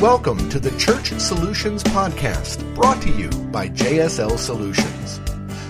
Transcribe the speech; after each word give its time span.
Welcome 0.00 0.48
to 0.50 0.60
the 0.60 0.70
Church 0.78 1.08
Solutions 1.18 1.82
Podcast, 1.82 2.72
brought 2.76 3.02
to 3.02 3.10
you 3.10 3.28
by 3.50 3.68
JSL 3.68 4.38
Solutions. 4.38 5.18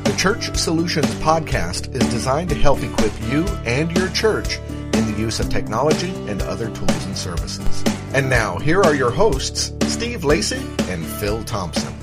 The 0.04 0.14
Church 0.18 0.54
Solutions 0.54 1.06
Podcast 1.14 1.94
is 1.94 2.06
designed 2.10 2.50
to 2.50 2.54
help 2.54 2.82
equip 2.82 3.12
you 3.30 3.46
and 3.64 3.90
your 3.96 4.10
church 4.10 4.58
in 4.92 5.10
the 5.10 5.14
use 5.18 5.40
of 5.40 5.48
technology 5.48 6.10
and 6.26 6.42
other 6.42 6.66
tools 6.66 7.04
and 7.06 7.16
services. 7.16 7.82
And 8.12 8.28
now, 8.28 8.58
here 8.58 8.82
are 8.82 8.94
your 8.94 9.10
hosts, 9.10 9.72
Steve 9.90 10.24
Lacey 10.24 10.62
and 10.90 11.06
Phil 11.06 11.42
Thompson. 11.44 11.94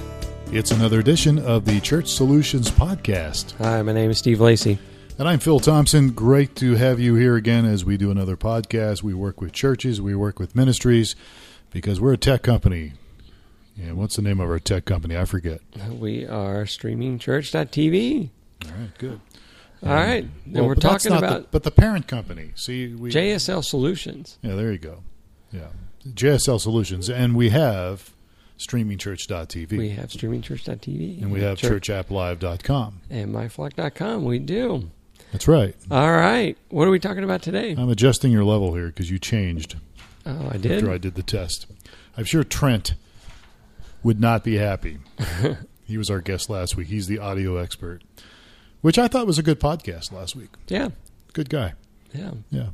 It's 0.51 0.71
another 0.71 1.01
edition 1.01 1.37
of 1.37 1.65
the 1.65 1.79
Church 1.79 2.07
Solutions 2.07 2.71
Podcast. 2.71 3.55
Hi, 3.59 3.83
my 3.83 3.93
name 3.93 4.09
is 4.09 4.17
Steve 4.17 4.41
Lacey. 4.41 4.79
And 5.19 5.29
I'm 5.29 5.37
Phil 5.37 5.59
Thompson. 5.59 6.09
Great 6.09 6.55
to 6.55 6.73
have 6.73 6.99
you 6.99 7.13
here 7.13 7.35
again 7.35 7.65
as 7.65 7.85
we 7.85 7.97
do 7.97 8.09
another 8.09 8.35
podcast. 8.35 9.03
We 9.03 9.13
work 9.13 9.39
with 9.41 9.53
churches, 9.53 10.01
we 10.01 10.15
work 10.15 10.39
with 10.39 10.55
ministries, 10.55 11.15
because 11.75 11.99
we're 11.99 12.13
a 12.13 12.17
tech 12.17 12.41
company. 12.41 12.93
Yeah, 13.75 13.91
what's 13.91 14.15
the 14.15 14.21
name 14.21 14.39
of 14.39 14.49
our 14.49 14.59
tech 14.59 14.85
company? 14.85 15.17
I 15.17 15.25
forget. 15.25 15.59
We 15.91 16.25
are 16.25 16.63
streamingchurch.tv. 16.63 18.29
All 18.65 18.71
right, 18.71 18.97
good. 18.97 19.19
All 19.83 19.89
right, 19.93 20.23
um, 20.23 20.31
and 20.45 20.53
Well, 20.55 20.67
we're 20.67 20.75
but 20.75 20.81
talking 20.81 21.11
about 21.11 21.41
the, 21.43 21.47
but 21.51 21.63
the 21.63 21.71
parent 21.71 22.07
company. 22.07 22.51
See, 22.55 22.93
we 22.95 23.11
JSL 23.11 23.63
Solutions. 23.63 24.37
Yeah, 24.41 24.55
there 24.55 24.71
you 24.71 24.77
go. 24.77 25.03
Yeah, 25.51 25.67
JSL 26.07 26.61
Solutions, 26.61 27.09
and 27.09 27.35
we 27.35 27.49
have 27.49 28.11
streamingchurch.tv, 28.57 29.77
We 29.77 29.89
have 29.89 30.09
streamingchurch.tv. 30.11 31.21
and 31.21 31.29
we 31.31 31.41
have 31.41 31.57
Church- 31.57 31.89
churchapplive.com. 31.89 33.01
and 33.09 33.35
myflock.com. 33.35 34.23
We 34.23 34.39
do. 34.39 34.89
That's 35.33 35.49
right. 35.49 35.75
All 35.91 36.13
right, 36.13 36.57
what 36.69 36.87
are 36.87 36.91
we 36.91 36.99
talking 36.99 37.25
about 37.25 37.41
today? 37.41 37.75
I'm 37.77 37.89
adjusting 37.89 38.31
your 38.31 38.45
level 38.45 38.73
here 38.73 38.87
because 38.87 39.11
you 39.11 39.19
changed. 39.19 39.75
Oh, 40.25 40.49
I 40.51 40.57
did. 40.57 40.71
after 40.73 40.91
I 40.91 40.97
did 40.97 41.15
the 41.15 41.23
test. 41.23 41.67
I'm 42.17 42.25
sure 42.25 42.43
Trent 42.43 42.95
would 44.03 44.19
not 44.19 44.43
be 44.43 44.55
happy. 44.57 44.99
he 45.85 45.97
was 45.97 46.09
our 46.09 46.21
guest 46.21 46.49
last 46.49 46.75
week. 46.75 46.87
He's 46.87 47.07
the 47.07 47.19
audio 47.19 47.57
expert, 47.57 48.01
which 48.81 48.97
I 48.97 49.07
thought 49.07 49.27
was 49.27 49.37
a 49.37 49.43
good 49.43 49.59
podcast 49.59 50.11
last 50.11 50.35
week. 50.35 50.49
Yeah, 50.67 50.89
Good 51.33 51.49
guy. 51.49 51.73
yeah. 52.13 52.31
Yeah. 52.49 52.67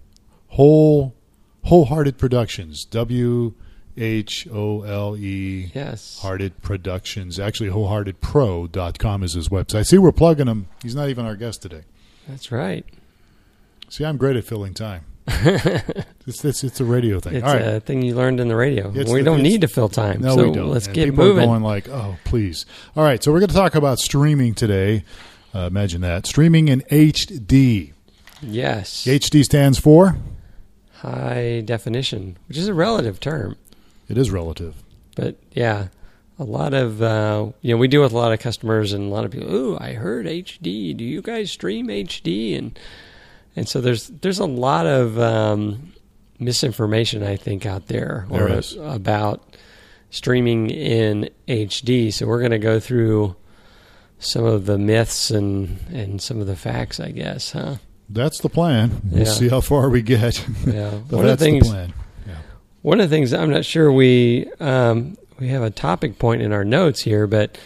Whole 0.49 1.15
Wholehearted 1.63 2.17
Productions. 2.17 2.85
W 2.85 3.53
H 3.97 4.47
O 4.51 4.83
L 4.83 5.17
E 5.17 5.71
Yes. 5.73 6.19
Hearted 6.21 6.61
Productions. 6.61 7.39
Actually 7.39 7.69
wholeheartedpro.com 7.69 9.23
is 9.23 9.33
his 9.33 9.49
website. 9.49 9.87
See, 9.87 9.97
we're 9.97 10.11
plugging 10.11 10.47
him. 10.47 10.67
He's 10.83 10.95
not 10.95 11.09
even 11.09 11.25
our 11.25 11.35
guest 11.35 11.61
today. 11.61 11.83
That's 12.27 12.51
right. 12.51 12.85
See, 13.89 14.05
I'm 14.05 14.17
great 14.17 14.35
at 14.37 14.43
filling 14.45 14.73
time. 14.73 15.05
it's, 16.27 16.43
it's 16.45 16.63
it's 16.63 16.79
a 16.79 16.85
radio 16.85 17.19
thing. 17.19 17.35
It's 17.35 17.43
All 17.45 17.53
right. 17.53 17.61
a 17.75 17.79
thing 17.79 18.01
you 18.01 18.15
learned 18.15 18.39
in 18.39 18.47
the 18.47 18.55
radio. 18.55 18.91
It's 18.95 19.11
we 19.11 19.23
don't 19.23 19.41
need 19.41 19.61
to 19.61 19.67
fill 19.67 19.89
time. 19.89 20.21
No, 20.21 20.35
so 20.35 20.47
we 20.49 20.51
don't. 20.55 20.69
let's 20.69 20.87
And 20.87 20.95
get 20.95 21.05
people 21.05 21.25
moving. 21.25 21.43
Are 21.43 21.47
going 21.47 21.63
like, 21.63 21.89
oh, 21.89 22.17
please. 22.25 22.65
All 22.95 23.03
right, 23.03 23.21
so 23.23 23.31
we're 23.31 23.39
going 23.39 23.49
to 23.49 23.55
talk 23.55 23.75
about 23.75 23.99
streaming 23.99 24.53
today. 24.53 25.03
Uh, 25.53 25.67
imagine 25.69 26.01
that 26.01 26.25
streaming 26.27 26.67
in 26.67 26.81
HD. 26.91 27.93
yes. 28.41 29.05
HD 29.05 29.43
stands 29.43 29.77
for. 29.79 30.15
High 30.99 31.61
definition, 31.65 32.37
which 32.47 32.57
is 32.57 32.67
a 32.67 32.73
relative 32.73 33.19
term. 33.19 33.57
It 34.07 34.17
is 34.17 34.29
relative. 34.29 34.75
But 35.15 35.37
yeah, 35.51 35.87
a 36.37 36.43
lot 36.43 36.73
of 36.73 37.01
uh, 37.01 37.47
you 37.61 37.73
know 37.73 37.77
we 37.77 37.87
deal 37.87 38.01
with 38.01 38.11
a 38.13 38.17
lot 38.17 38.31
of 38.33 38.39
customers 38.39 38.93
and 38.93 39.05
a 39.05 39.13
lot 39.13 39.25
of 39.25 39.31
people. 39.31 39.53
Ooh, 39.53 39.77
I 39.79 39.93
heard 39.93 40.25
HD. 40.27 40.95
Do 40.95 41.03
you 41.03 41.21
guys 41.21 41.51
stream 41.51 41.87
HD? 41.87 42.57
And 42.57 42.77
and 43.55 43.67
so 43.67 43.81
there's 43.81 44.07
there's 44.07 44.39
a 44.39 44.45
lot 44.45 44.85
of 44.87 45.17
um, 45.19 45.93
misinformation 46.39 47.23
I 47.23 47.35
think 47.35 47.65
out 47.65 47.87
there, 47.87 48.25
There 48.29 48.61
about 48.79 49.55
streaming 50.09 50.69
in 50.69 51.29
HD. 51.47 52.11
So 52.13 52.25
we're 52.27 52.39
going 52.39 52.51
to 52.51 52.59
go 52.59 52.79
through 52.79 53.35
some 54.19 54.43
of 54.45 54.65
the 54.65 54.77
myths 54.77 55.31
and 55.31 55.79
and 55.91 56.21
some 56.21 56.39
of 56.39 56.47
the 56.47 56.55
facts, 56.55 56.99
I 56.99 57.11
guess, 57.11 57.51
huh? 57.51 57.75
That's 58.09 58.39
the 58.41 58.49
plan. 58.49 59.01
We'll 59.09 59.25
Yeah. 59.25 59.31
see 59.31 59.47
how 59.49 59.61
far 59.61 59.89
we 59.89 60.01
get. 60.01 60.45
Yeah. 60.65 60.89
One 61.09 61.21
of 61.21 61.27
that's 61.27 61.39
the 61.39 61.45
things 61.45 61.67
the 61.67 61.73
plan. 61.73 61.93
Yeah. 62.27 62.35
One 62.81 62.99
of 62.99 63.09
the 63.09 63.15
things 63.15 63.33
I'm 63.33 63.49
not 63.51 63.63
sure 63.65 63.91
we 63.91 64.49
um, 64.59 65.17
we 65.39 65.47
have 65.49 65.63
a 65.63 65.69
topic 65.71 66.19
point 66.19 66.41
in 66.41 66.51
our 66.51 66.65
notes 66.65 67.01
here, 67.01 67.25
but 67.27 67.57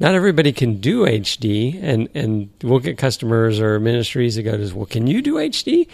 not 0.00 0.14
everybody 0.14 0.52
can 0.52 0.80
do 0.80 1.04
HD, 1.04 1.78
and 1.82 2.08
and 2.14 2.48
we'll 2.62 2.80
get 2.80 2.98
customers 2.98 3.60
or 3.60 3.78
ministries 3.78 4.34
that 4.36 4.42
go 4.42 4.56
to, 4.56 4.64
us, 4.64 4.72
well, 4.72 4.86
can 4.86 5.06
you 5.06 5.22
do 5.22 5.34
HD? 5.34 5.86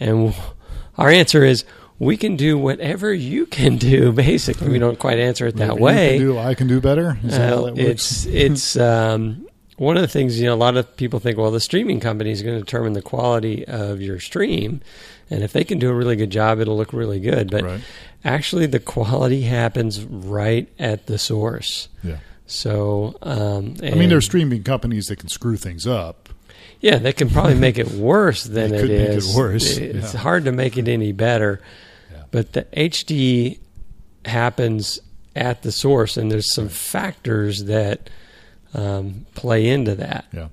And 0.00 0.34
our 0.98 1.08
answer 1.10 1.44
is 1.44 1.64
we 1.98 2.16
can 2.16 2.34
do 2.36 2.56
whatever 2.56 3.12
you 3.12 3.44
can 3.46 3.76
do. 3.76 4.10
Basically, 4.26 4.68
we 4.70 4.78
don't 4.78 4.98
quite 4.98 5.18
answer 5.18 5.46
it 5.46 5.56
that 5.56 5.78
Whatever 5.78 5.82
way. 6.00 6.18
Do, 6.18 6.38
I 6.38 6.54
can 6.54 6.66
do 6.66 6.80
better. 6.80 7.18
Is 7.22 7.36
that 7.36 7.50
how 7.50 7.66
Uh, 7.66 7.74
it's 7.76 8.24
it's 8.26 8.76
um, 8.90 9.46
one 9.76 9.96
of 9.96 10.02
the 10.02 10.08
things 10.08 10.40
you 10.40 10.46
know. 10.46 10.54
A 10.54 10.56
lot 10.56 10.76
of 10.76 10.96
people 10.96 11.20
think, 11.20 11.36
well, 11.36 11.50
the 11.50 11.60
streaming 11.60 12.00
company 12.00 12.30
is 12.30 12.42
going 12.42 12.54
to 12.58 12.64
determine 12.64 12.94
the 12.94 13.02
quality 13.02 13.66
of 13.66 14.00
your 14.00 14.18
stream, 14.20 14.80
and 15.28 15.42
if 15.44 15.52
they 15.52 15.64
can 15.64 15.78
do 15.78 15.90
a 15.90 15.94
really 15.94 16.16
good 16.16 16.30
job, 16.30 16.60
it'll 16.60 16.76
look 16.78 16.92
really 16.94 17.20
good. 17.20 17.50
But 17.50 17.64
Right. 17.64 17.80
actually, 18.24 18.64
the 18.66 18.80
quality 18.80 19.42
happens 19.42 20.02
right 20.02 20.66
at 20.78 21.06
the 21.06 21.18
source. 21.18 21.88
Yeah. 22.02 22.16
So, 22.50 23.16
um, 23.22 23.74
I 23.82 23.94
mean, 23.94 24.08
there 24.08 24.18
are 24.18 24.22
streaming 24.22 24.62
companies 24.64 25.06
that 25.06 25.16
can 25.20 25.28
screw 25.28 25.56
things 25.56 25.86
up. 25.86 26.28
yeah, 26.80 26.98
they 26.98 27.12
can 27.12 27.30
probably 27.30 27.54
make 27.54 27.78
it 27.78 27.88
worse 27.92 28.42
than 28.44 28.74
it 28.74 28.80
could 28.80 28.90
make 28.90 29.00
it 29.00 29.10
is. 29.18 29.36
worse, 29.36 29.76
It's 29.76 30.14
yeah. 30.14 30.20
hard 30.20 30.44
to 30.46 30.52
make 30.52 30.76
it 30.76 30.88
any 30.88 31.12
better. 31.12 31.60
Yeah. 32.12 32.22
But 32.30 32.52
the 32.54 32.62
HD 32.76 33.58
happens 34.24 34.98
at 35.36 35.62
the 35.62 35.70
source, 35.72 36.16
and 36.16 36.30
there's 36.30 36.52
some 36.52 36.68
factors 36.68 37.64
that 37.64 38.10
um, 38.74 39.26
play 39.34 39.68
into 39.68 39.94
that. 39.94 40.26
Yeah. 40.32 40.48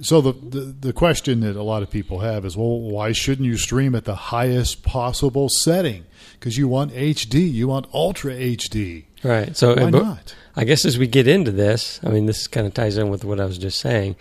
So 0.00 0.20
the, 0.20 0.32
the 0.32 0.60
the 0.60 0.92
question 0.92 1.40
that 1.40 1.54
a 1.56 1.62
lot 1.62 1.82
of 1.82 1.90
people 1.90 2.20
have 2.20 2.44
is, 2.44 2.56
well, 2.56 2.80
why 2.80 3.12
shouldn't 3.12 3.46
you 3.46 3.56
stream 3.56 3.94
at 3.94 4.04
the 4.04 4.14
highest 4.16 4.82
possible 4.82 5.48
setting? 5.48 6.04
Because 6.38 6.56
you 6.56 6.68
want 6.68 6.92
HD, 6.92 7.50
you 7.52 7.68
want 7.68 7.86
Ultra 7.92 8.32
HD. 8.34 9.04
Right. 9.22 9.56
So, 9.56 9.74
Why 9.74 9.90
not? 9.90 10.34
I 10.54 10.64
guess 10.64 10.84
as 10.84 10.98
we 10.98 11.06
get 11.06 11.26
into 11.26 11.50
this, 11.50 12.00
I 12.04 12.08
mean, 12.10 12.26
this 12.26 12.46
kind 12.46 12.66
of 12.66 12.74
ties 12.74 12.96
in 12.96 13.08
with 13.10 13.24
what 13.24 13.40
I 13.40 13.44
was 13.44 13.58
just 13.58 13.80
saying. 13.80 14.16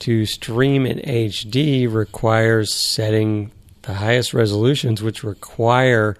To 0.00 0.26
stream 0.26 0.84
in 0.86 0.98
HD 0.98 1.92
requires 1.92 2.74
setting 2.74 3.50
the 3.82 3.94
highest 3.94 4.34
resolutions, 4.34 5.02
which 5.02 5.22
require 5.24 6.16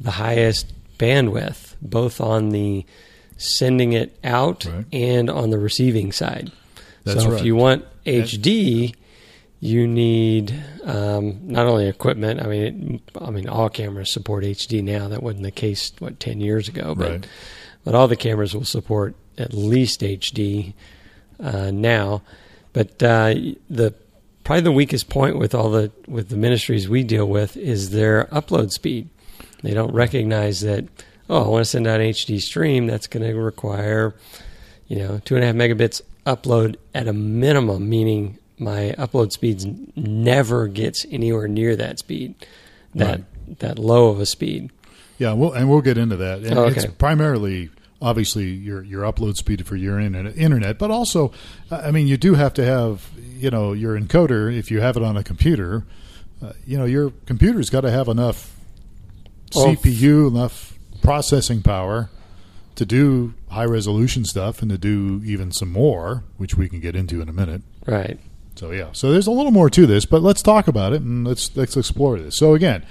the 0.00 0.12
highest 0.12 0.72
bandwidth, 0.98 1.74
both 1.82 2.20
on 2.20 2.50
the 2.50 2.84
sending 3.36 3.92
it 3.92 4.16
out 4.22 4.64
Right. 4.64 4.84
and 4.92 5.28
on 5.30 5.50
the 5.50 5.58
receiving 5.58 6.12
side. 6.12 6.50
That's 7.04 7.22
so 7.22 7.30
right. 7.30 7.38
if 7.40 7.44
you 7.46 7.56
want 7.56 7.84
HD, 8.04 8.94
you 9.60 9.86
need 9.88 10.54
um, 10.84 11.40
not 11.48 11.66
only 11.66 11.88
equipment. 11.88 12.40
I 12.40 12.46
mean, 12.46 13.00
it, 13.14 13.22
I 13.22 13.30
mean, 13.30 13.48
all 13.48 13.68
cameras 13.68 14.12
support 14.12 14.44
HD 14.44 14.82
now. 14.82 15.08
That 15.08 15.22
wasn't 15.22 15.42
the 15.44 15.50
case 15.50 15.92
what 15.98 16.20
ten 16.20 16.40
years 16.40 16.68
ago, 16.68 16.94
but 16.94 17.10
Right. 17.10 17.26
but 17.84 17.94
all 17.94 18.08
the 18.08 18.16
cameras 18.16 18.54
will 18.54 18.64
support 18.64 19.14
at 19.36 19.52
least 19.52 20.00
HD 20.00 20.74
uh, 21.40 21.70
now. 21.72 22.22
But 22.72 23.02
uh, 23.02 23.34
the 23.68 23.94
probably 24.44 24.62
the 24.62 24.72
weakest 24.72 25.08
point 25.08 25.38
with 25.38 25.54
all 25.54 25.70
the 25.70 25.90
with 26.06 26.28
the 26.28 26.36
ministries 26.36 26.88
we 26.88 27.02
deal 27.02 27.26
with 27.28 27.56
is 27.56 27.90
their 27.90 28.26
upload 28.26 28.70
speed. 28.70 29.08
They 29.62 29.74
don't 29.74 29.92
recognize 29.92 30.60
that. 30.60 30.84
Oh, 31.30 31.44
I 31.44 31.48
want 31.48 31.62
to 31.62 31.70
send 31.70 31.86
out 31.86 32.00
an 32.00 32.06
HD 32.06 32.40
stream. 32.40 32.86
That's 32.86 33.06
going 33.06 33.26
to 33.26 33.34
require, 33.38 34.14
you 34.86 34.96
know, 34.96 35.20
two 35.24 35.34
and 35.34 35.44
a 35.44 35.46
half 35.48 35.56
megabits 35.56 36.00
upload 36.24 36.76
at 36.94 37.06
a 37.08 37.12
minimum, 37.12 37.88
meaning 37.88 38.38
my 38.58 38.94
upload 38.98 39.32
speeds 39.32 39.66
never 39.96 40.66
gets 40.68 41.06
anywhere 41.10 41.48
near 41.48 41.76
that 41.76 41.98
speed, 41.98 42.34
that 42.94 43.22
that 43.60 43.78
low 43.78 44.08
of 44.08 44.20
a 44.20 44.26
speed. 44.26 44.70
Yeah, 45.18 45.32
we'll, 45.32 45.52
and 45.52 45.68
we'll 45.68 45.80
get 45.80 45.98
into 45.98 46.16
that. 46.16 46.42
And 46.44 46.56
Oh, 46.58 46.66
it's 46.66 46.86
primarily, 46.86 47.70
obviously, 48.00 48.44
your 48.50 48.82
your 48.82 49.02
upload 49.02 49.34
speed 49.36 49.66
for 49.66 49.74
your 49.76 49.98
internet, 49.98 50.78
but 50.78 50.90
also, 50.90 51.32
uh, 51.70 51.82
I 51.84 51.90
mean, 51.90 52.06
you 52.06 52.16
do 52.16 52.34
have 52.34 52.54
to 52.54 52.64
have, 52.64 53.08
you 53.36 53.50
know, 53.50 53.72
your 53.72 53.98
encoder 53.98 54.56
if 54.56 54.70
you 54.70 54.80
have 54.80 54.96
it 54.96 55.02
on 55.02 55.16
a 55.16 55.24
computer. 55.24 55.84
Uh, 56.40 56.52
you 56.64 56.78
know, 56.78 56.84
your 56.84 57.10
computer's 57.26 57.68
got 57.68 57.80
to 57.80 57.90
have 57.90 58.06
enough 58.08 58.54
Oh, 59.56 59.74
CPU, 59.74 60.28
enough 60.28 60.78
processing 61.02 61.62
power 61.62 62.10
to 62.74 62.84
do 62.84 63.32
high 63.50 63.64
resolution 63.64 64.24
stuff 64.24 64.60
and 64.62 64.70
to 64.70 64.76
do 64.78 65.22
even 65.24 65.50
some 65.50 65.72
more, 65.72 66.22
which 66.36 66.54
we 66.54 66.68
can 66.68 66.80
get 66.80 66.94
into 66.94 67.20
in 67.22 67.28
a 67.28 67.32
minute. 67.32 67.62
Right. 67.86 68.20
So 68.58 68.72
yeah, 68.72 68.88
so 68.90 69.12
there's 69.12 69.28
a 69.28 69.30
little 69.30 69.52
more 69.52 69.70
to 69.70 69.86
this, 69.86 70.04
but 70.04 70.20
let's 70.20 70.42
talk 70.42 70.66
about 70.66 70.92
it 70.92 71.00
and 71.00 71.24
let's 71.24 71.56
let's 71.56 71.76
explore 71.76 72.18
this. 72.18 72.36
So 72.38 72.54
again, 72.54 72.84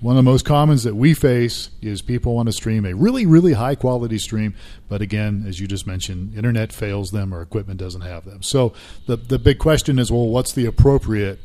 one 0.00 0.16
of 0.16 0.24
the 0.24 0.28
most 0.28 0.44
commons 0.44 0.82
that 0.82 0.96
we 0.96 1.14
face 1.14 1.70
is 1.80 2.02
people 2.02 2.34
want 2.34 2.48
to 2.48 2.52
stream 2.52 2.84
a 2.84 2.92
really 2.92 3.24
really 3.24 3.52
high 3.52 3.76
quality 3.76 4.18
stream, 4.18 4.56
but 4.88 5.00
again, 5.00 5.44
as 5.46 5.60
you 5.60 5.68
just 5.68 5.86
mentioned, 5.86 6.36
internet 6.36 6.72
fails 6.72 7.12
them 7.12 7.32
or 7.32 7.40
equipment 7.40 7.78
doesn't 7.78 8.00
have 8.00 8.24
them. 8.24 8.42
So 8.42 8.72
the 9.06 9.14
the 9.14 9.38
big 9.38 9.60
question 9.60 10.00
is, 10.00 10.10
well, 10.10 10.26
what's 10.26 10.54
the 10.54 10.66
appropriate 10.66 11.38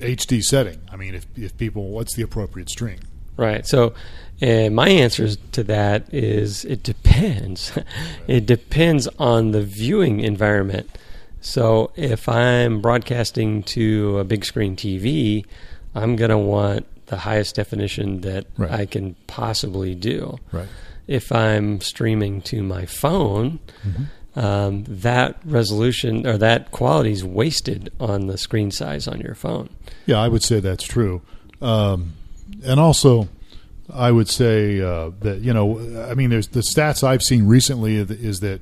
HD 0.00 0.42
setting? 0.42 0.80
I 0.90 0.96
mean, 0.96 1.14
if 1.14 1.26
if 1.36 1.56
people, 1.56 1.90
what's 1.90 2.16
the 2.16 2.22
appropriate 2.22 2.70
stream? 2.70 2.98
Right. 3.36 3.64
So, 3.64 3.94
and 4.40 4.74
my 4.74 4.88
answer 4.88 5.36
to 5.36 5.62
that 5.62 6.12
is 6.12 6.64
it 6.64 6.82
depends. 6.82 7.78
it 8.26 8.46
depends 8.46 9.06
on 9.20 9.52
the 9.52 9.62
viewing 9.62 10.18
environment. 10.18 10.90
So, 11.42 11.90
if 11.96 12.28
I'm 12.28 12.80
broadcasting 12.80 13.62
to 13.64 14.18
a 14.18 14.24
big 14.24 14.44
screen 14.44 14.76
TV, 14.76 15.44
I'm 15.94 16.16
going 16.16 16.30
to 16.30 16.38
want 16.38 16.86
the 17.06 17.16
highest 17.18 17.56
definition 17.56 18.20
that 18.22 18.46
Right. 18.56 18.70
I 18.70 18.86
can 18.86 19.16
possibly 19.26 19.94
do. 19.94 20.38
Right. 20.52 20.68
If 21.08 21.32
I'm 21.32 21.80
streaming 21.80 22.40
to 22.42 22.62
my 22.62 22.86
phone, 22.86 23.58
Mm-hmm. 23.86 24.38
um, 24.38 24.84
that 24.88 25.38
resolution 25.44 26.26
or 26.26 26.38
that 26.38 26.70
quality 26.70 27.10
is 27.12 27.24
wasted 27.24 27.92
on 28.00 28.28
the 28.28 28.38
screen 28.38 28.70
size 28.70 29.06
on 29.08 29.20
your 29.20 29.34
phone. 29.34 29.68
Yeah, 30.06 30.20
I 30.22 30.28
would 30.28 30.42
say 30.44 30.60
that's 30.60 30.84
true. 30.84 31.20
Um, 31.60 32.12
and 32.64 32.78
also, 32.80 33.28
I 33.92 34.10
would 34.12 34.28
say 34.28 34.80
uh, 34.80 35.10
that 35.20 35.40
you 35.40 35.52
know, 35.52 36.06
I 36.08 36.14
mean, 36.14 36.30
there's 36.30 36.48
the 36.48 36.60
stats 36.60 37.02
I've 37.04 37.22
seen 37.22 37.46
recently 37.46 37.96
is 37.96 38.40
that 38.40 38.60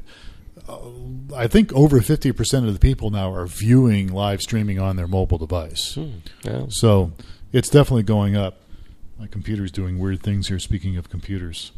I 1.34 1.46
think 1.46 1.72
over 1.72 2.00
fifty 2.00 2.32
percent 2.32 2.67
of 2.67 2.72
the 2.72 2.81
people 2.81 3.11
now 3.11 3.32
are 3.32 3.46
viewing 3.46 4.12
live 4.12 4.40
streaming 4.40 4.78
on 4.78 4.96
their 4.96 5.06
mobile 5.06 5.38
device. 5.38 5.96
Yeah. 6.43 6.67
So 6.69 7.12
it's 7.52 7.69
definitely 7.69 8.02
going 8.02 8.37
up. 8.37 8.56
My 9.19 9.26
computer's 9.26 9.70
doing 9.70 9.99
weird 9.99 10.22
things 10.22 10.49
here. 10.49 10.58
Speaking 10.58 10.96
of 10.96 11.11
computers, 11.11 11.72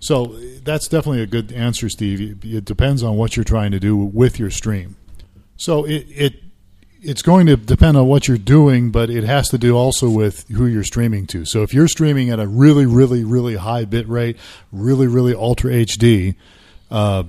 so 0.00 0.26
that's 0.64 0.88
definitely 0.88 1.22
a 1.22 1.26
good 1.26 1.52
answer, 1.52 1.88
Steve. 1.88 2.20
It, 2.20 2.48
it 2.48 2.64
depends 2.64 3.02
on 3.02 3.16
what 3.16 3.36
you're 3.36 3.44
trying 3.44 3.72
to 3.72 3.80
do 3.80 3.96
with 3.96 4.38
your 4.38 4.50
stream. 4.50 4.96
So 5.56 5.84
it, 5.84 6.06
it 6.08 6.42
it's 7.02 7.22
going 7.22 7.46
to 7.46 7.56
depend 7.56 7.96
on 7.96 8.06
what 8.06 8.26
you're 8.26 8.38
doing, 8.38 8.90
but 8.90 9.10
it 9.10 9.24
has 9.24 9.48
to 9.50 9.58
do 9.58 9.76
also 9.76 10.10
with 10.10 10.48
who 10.48 10.66
you're 10.66 10.84
streaming 10.84 11.26
to. 11.28 11.44
So 11.44 11.62
if 11.62 11.72
you're 11.72 11.88
streaming 11.88 12.30
at 12.30 12.40
a 12.40 12.46
really, 12.46 12.86
really, 12.86 13.24
really 13.24 13.56
high 13.56 13.84
bit 13.84 14.08
rate, 14.08 14.36
really, 14.72 15.06
really 15.06 15.34
ultra 15.34 15.70
HD, 15.70 16.34
uh, 16.90 17.24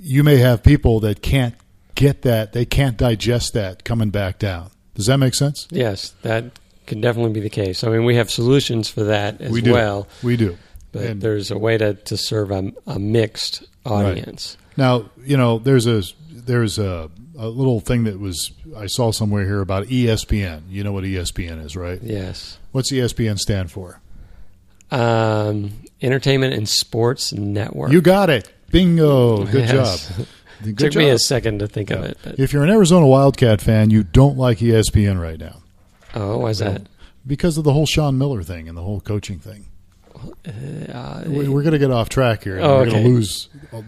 you 0.00 0.22
may 0.24 0.36
have 0.38 0.62
people 0.62 1.00
that 1.00 1.22
can't 1.22 1.54
get 1.94 2.22
that, 2.22 2.52
they 2.52 2.64
can't 2.64 2.96
digest 2.96 3.52
that 3.54 3.84
coming 3.84 4.10
back 4.10 4.38
down. 4.38 4.70
Does 4.94 5.06
that 5.06 5.18
make 5.18 5.34
sense? 5.34 5.66
Yes, 5.70 6.14
that 6.22 6.58
could 6.86 7.00
definitely 7.00 7.32
be 7.32 7.40
the 7.40 7.50
case. 7.50 7.84
I 7.84 7.88
mean, 7.90 8.04
we 8.04 8.16
have 8.16 8.30
solutions 8.30 8.88
for 8.88 9.04
that 9.04 9.40
as 9.40 9.52
we 9.52 9.60
do. 9.60 9.72
well, 9.72 10.08
We 10.22 10.36
do. 10.36 10.56
but 10.92 11.02
And- 11.04 11.20
there's 11.22 11.50
a 11.50 11.58
way 11.58 11.78
to, 11.78 11.94
to 11.94 12.16
serve 12.16 12.50
a, 12.50 12.72
a 12.86 12.98
mixed 12.98 13.64
audience. 13.86 14.56
Now, 14.76 15.10
you 15.24 15.36
know, 15.36 15.58
there's 15.58 15.86
a 15.86 16.02
there's 16.32 16.78
a, 16.78 17.10
a 17.38 17.48
little 17.48 17.80
thing 17.80 18.04
that 18.04 18.18
was 18.18 18.50
I 18.76 18.86
saw 18.86 19.12
somewhere 19.12 19.44
here 19.44 19.60
about 19.60 19.86
ESPN. 19.86 20.62
You 20.70 20.82
know 20.84 20.92
what 20.92 21.04
ESPN 21.04 21.64
is, 21.64 21.76
right? 21.76 22.00
Yes. 22.02 22.58
What's 22.72 22.90
ESPN 22.92 23.38
stand 23.38 23.70
for? 23.70 24.00
Um, 24.90 25.70
Entertainment 26.02 26.54
and 26.54 26.68
Sports 26.68 27.32
Network. 27.32 27.92
You 27.92 28.00
got 28.00 28.30
it. 28.30 28.50
Bingo. 28.70 29.44
Good 29.44 29.68
Yes. 29.68 30.08
job. 30.16 30.26
Good 30.62 30.78
Took 30.78 30.92
job. 30.92 31.02
me 31.02 31.08
a 31.08 31.18
second 31.18 31.60
to 31.60 31.66
think 31.66 31.90
of 31.90 32.04
it. 32.04 32.18
But, 32.22 32.38
If 32.38 32.52
you're 32.52 32.62
an 32.62 32.68
Arizona 32.70 33.06
Wildcat 33.06 33.62
fan, 33.62 33.88
you 33.90 34.02
don't 34.04 34.36
like 34.36 34.58
ESPN 34.58 35.18
right 35.20 35.38
now 35.40 35.56
oh, 36.14 36.36
why 36.38 36.50
is 36.50 36.58
that? 36.58 36.82
because 37.26 37.56
of 37.56 37.64
the 37.64 37.72
whole 37.72 37.86
Sean 37.86 38.18
Miller 38.18 38.42
thing 38.42 38.68
and 38.68 38.76
the 38.76 38.82
whole 38.82 39.00
coaching 39.00 39.38
thing. 39.38 39.66
Uh, 40.92 41.22
We- 41.26 41.48
We're 41.48 41.62
going 41.62 41.72
to 41.72 41.78
get 41.78 41.90
off 41.90 42.10
track 42.10 42.44
here. 42.44 42.58
Oh, 42.60 42.78
we're 42.80 42.90
going 42.90 43.02
to 43.04 43.08
lose 43.08 43.48
uh, 43.72 43.80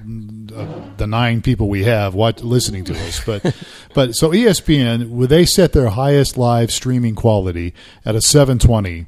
the 0.96 1.06
nine 1.06 1.42
people 1.42 1.68
we 1.68 1.84
have 1.84 2.14
watch, 2.14 2.40
listening 2.42 2.84
to 2.84 2.94
us. 2.94 3.22
But, 3.24 3.54
but 3.94 4.12
so 4.14 4.30
ESPN, 4.30 5.10
would 5.10 5.28
they 5.28 5.44
set 5.44 5.72
their 5.74 5.88
highest 5.90 6.38
live 6.38 6.70
streaming 6.70 7.14
quality 7.14 7.74
at 8.06 8.14
a 8.14 8.22
720 8.22 9.06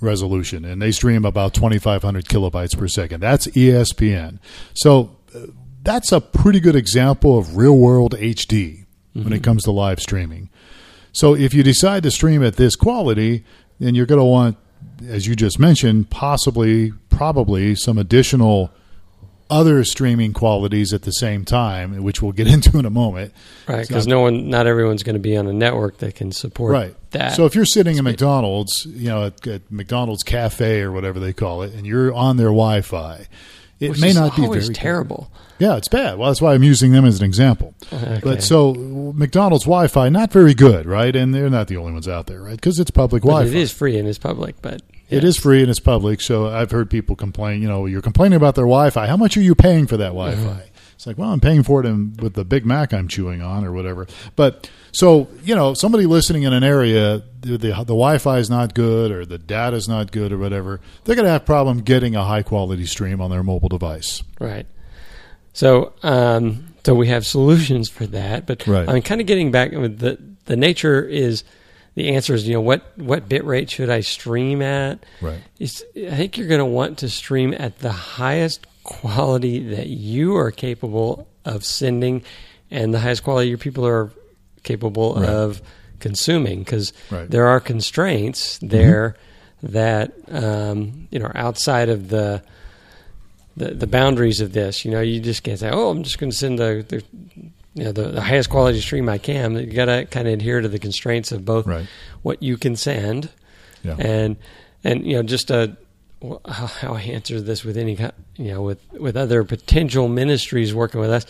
resolution, 0.00 0.64
and 0.64 0.80
they 0.80 0.92
stream 0.92 1.24
about 1.24 1.54
2,500 1.54 2.24
kilobytes 2.26 2.76
per 2.76 2.88
second. 2.88 3.20
That's 3.20 3.46
ESPN. 3.48 4.38
So 4.74 5.16
uh, 5.34 5.46
that's 5.82 6.12
a 6.12 6.20
pretty 6.20 6.60
good 6.60 6.76
example 6.76 7.38
of 7.38 7.56
real 7.56 7.76
world 7.76 8.14
HD 8.14 8.86
when 9.14 9.32
it 9.32 9.42
comes 9.42 9.64
to 9.64 9.72
live 9.72 9.98
streaming. 10.00 10.48
So 11.12 11.34
if 11.34 11.52
you 11.52 11.62
decide 11.62 12.04
to 12.04 12.10
stream 12.10 12.44
at 12.44 12.56
this 12.56 12.76
quality, 12.76 13.44
then 13.80 13.94
you're 13.94 14.06
going 14.06 14.20
to 14.20 14.24
want, 14.24 14.56
as 15.06 15.26
you 15.26 15.34
just 15.34 15.58
mentioned, 15.58 16.10
possibly, 16.10 16.92
probably 17.08 17.74
some 17.74 17.98
additional 17.98 18.70
other 19.50 19.82
streaming 19.84 20.32
qualities 20.32 20.92
at 20.92 21.02
the 21.02 21.10
same 21.12 21.44
time, 21.44 22.02
which 22.02 22.20
we'll 22.22 22.32
get 22.32 22.46
into 22.52 22.78
in 22.78 22.84
a 22.84 22.90
moment. 22.90 23.32
right, 23.66 23.86
because 23.86 24.06
no 24.06 24.20
one, 24.20 24.48
not 24.50 24.66
everyone's 24.66 25.02
going 25.02 25.14
to 25.14 25.20
be 25.20 25.36
on 25.36 25.46
a 25.46 25.52
network 25.52 25.98
that 25.98 26.14
can 26.14 26.32
support 26.32 26.72
Right. 26.72 26.94
that. 27.12 27.34
So 27.34 27.46
if 27.46 27.54
you're 27.54 27.64
sitting 27.64 27.96
at 27.98 28.04
McDonald's, 28.04 28.84
you 28.86 29.08
know, 29.08 29.24
at, 29.26 29.46
at 29.46 29.70
McDonald's 29.70 30.22
cafe 30.22 30.80
or 30.82 30.92
whatever 30.92 31.18
they 31.20 31.32
call 31.32 31.62
it, 31.62 31.72
and 31.74 31.86
you're 31.86 32.12
on 32.12 32.36
their 32.36 32.46
Wi-Fi, 32.48 33.26
it 33.80 33.90
which 33.90 34.00
may 34.00 34.12
not 34.12 34.34
be 34.36 34.42
always 34.42 34.64
very 34.66 34.74
terrible. 34.74 35.30
Yeah, 35.60 35.76
it's 35.76 35.88
bad. 35.88 36.18
Well, 36.18 36.28
that's 36.30 36.42
why 36.42 36.54
I'm 36.54 36.62
using 36.62 36.92
them 36.92 37.04
as 37.04 37.18
an 37.20 37.24
example. 37.24 37.74
Okay. 37.92 38.20
But 38.22 38.42
so 38.42 38.74
McDonald's 38.74 39.64
Wi-Fi 39.64 40.08
not 40.08 40.32
very 40.32 40.52
good, 40.54 40.86
right? 40.86 41.14
And 41.16 41.34
they're 41.34 41.48
not 41.50 41.68
the 41.68 41.76
only 41.76 41.92
ones 41.92 42.06
out 42.08 42.26
there, 42.26 42.42
right? 42.42 42.54
Because 42.56 42.78
it's 42.78 42.90
public 42.90 43.22
But 43.22 43.28
Wi-Fi. 43.28 43.50
it 43.50 43.56
is 43.56 43.72
free 43.72 43.96
and 43.98 44.06
it's 44.08 44.18
public, 44.18 44.60
but 44.62 44.82
It 45.08 45.24
is 45.24 45.38
free 45.38 45.60
and 45.62 45.70
it's 45.70 45.80
public. 45.80 46.20
So 46.20 46.48
I've 46.48 46.70
heard 46.70 46.90
people 46.90 47.16
complain. 47.16 47.62
You 47.62 47.68
know, 47.68 47.86
you're 47.86 48.02
complaining 48.02 48.36
about 48.36 48.54
their 48.54 48.64
Wi-Fi. 48.64 49.06
How 49.06 49.16
much 49.16 49.36
are 49.36 49.42
you 49.42 49.54
paying 49.54 49.86
for 49.86 49.96
that 49.96 50.08
Wi-Fi? 50.08 50.40
Mm-hmm. 50.40 50.60
It's 50.94 51.06
like, 51.06 51.16
well, 51.16 51.30
I'm 51.30 51.40
paying 51.40 51.62
for 51.62 51.80
it 51.80 51.86
in, 51.86 52.14
with 52.20 52.34
the 52.34 52.44
Big 52.44 52.66
Mac 52.66 52.92
I'm 52.92 53.06
chewing 53.06 53.40
on 53.40 53.64
or 53.64 53.72
whatever. 53.72 54.06
But 54.36 54.68
so 54.92 55.28
you 55.44 55.54
know, 55.54 55.72
somebody 55.74 56.06
listening 56.06 56.42
in 56.42 56.52
an 56.52 56.64
area, 56.64 57.22
the, 57.40 57.56
the, 57.56 57.68
the 57.68 57.84
Wi-Fi 57.84 58.38
is 58.38 58.50
not 58.50 58.74
good 58.74 59.12
or 59.12 59.24
the 59.24 59.38
data 59.38 59.76
is 59.76 59.88
not 59.88 60.10
good 60.10 60.32
or 60.32 60.38
whatever. 60.38 60.80
They're 61.04 61.14
going 61.14 61.26
to 61.26 61.30
have 61.30 61.46
problem 61.46 61.80
getting 61.82 62.16
a 62.16 62.24
high 62.24 62.42
quality 62.42 62.84
stream 62.86 63.20
on 63.20 63.30
their 63.30 63.42
mobile 63.44 63.68
device. 63.68 64.22
Right. 64.40 64.66
So, 65.52 65.92
um, 66.02 66.74
so 66.84 66.94
we 66.94 67.08
have 67.08 67.26
solutions 67.26 67.88
for 67.88 68.06
that, 68.08 68.46
but 68.46 68.66
Right. 68.66 68.88
I'm 68.88 69.02
kind 69.02 69.20
of 69.20 69.26
getting 69.26 69.50
back 69.50 69.72
with 69.72 69.98
the 69.98 70.18
the 70.46 70.56
nature 70.56 71.02
is 71.02 71.44
the 71.98 72.14
answer 72.14 72.32
is 72.34 72.46
you 72.46 72.54
know 72.54 72.60
what 72.60 72.82
what 72.96 73.28
bit 73.28 73.44
rate 73.44 73.70
should 73.70 73.90
I 73.90 74.00
stream 74.00 74.62
at? 74.62 75.04
Right. 75.20 75.40
It's, 75.58 75.82
I 75.96 76.14
think 76.16 76.38
you're 76.38 76.48
going 76.48 76.58
to 76.60 76.64
want 76.64 76.98
to 76.98 77.08
stream 77.08 77.54
at 77.58 77.78
the 77.80 77.92
highest 77.92 78.66
quality 78.84 79.74
that 79.74 79.88
you 79.88 80.36
are 80.36 80.50
capable 80.50 81.26
of 81.44 81.64
sending, 81.64 82.22
and 82.70 82.94
the 82.94 82.98
highest 83.00 83.22
quality 83.24 83.48
your 83.48 83.58
people 83.58 83.86
are 83.86 84.10
capable 84.62 85.14
Right. 85.14 85.28
of 85.28 85.60
consuming, 86.00 86.60
because 86.60 86.92
Right. 87.10 87.28
there 87.30 87.46
are 87.48 87.60
constraints 87.60 88.58
there 88.62 89.16
that 89.62 90.12
um, 90.30 91.08
you 91.10 91.18
know 91.18 91.26
are 91.26 91.36
outside 91.36 91.88
of 91.88 92.08
the 92.08 92.42
the, 93.56 93.74
the 93.74 93.86
boundaries 93.88 94.40
of 94.40 94.52
this. 94.52 94.84
You 94.84 94.92
know, 94.92 95.00
you 95.00 95.18
just 95.20 95.42
can't 95.42 95.58
say, 95.58 95.68
"Oh, 95.70 95.90
I'm 95.90 96.04
just 96.04 96.18
going 96.18 96.30
to 96.30 96.36
send 96.36 96.58
the, 96.60 96.84
the 96.88 97.02
you 97.78 97.84
know 97.84 97.92
the, 97.92 98.08
the 98.08 98.20
highest 98.20 98.50
quality 98.50 98.80
stream 98.80 99.08
I 99.08 99.18
can." 99.18 99.54
You 99.54 99.66
got 99.72 99.86
to 99.86 100.04
kind 100.06 100.28
of 100.28 100.34
adhere 100.34 100.60
to 100.60 100.68
the 100.68 100.78
constraints 100.78 101.32
of 101.32 101.44
both 101.44 101.66
Right. 101.66 101.86
what 102.22 102.42
you 102.42 102.56
can 102.56 102.76
send 102.76 103.30
Yeah. 103.84 103.96
and 103.98 104.36
and 104.84 105.06
you 105.06 105.14
know 105.16 105.22
just 105.22 105.50
uh 105.50 105.68
wh- 106.22 106.36
how 106.48 106.94
I 106.94 107.00
answer 107.02 107.40
this 107.40 107.64
with 107.64 107.76
any 107.76 107.96
you 108.36 108.50
know 108.52 108.62
with 108.62 108.80
with 108.92 109.16
other 109.16 109.44
potential 109.44 110.08
ministries 110.08 110.74
working 110.74 111.00
with 111.00 111.10
us. 111.10 111.24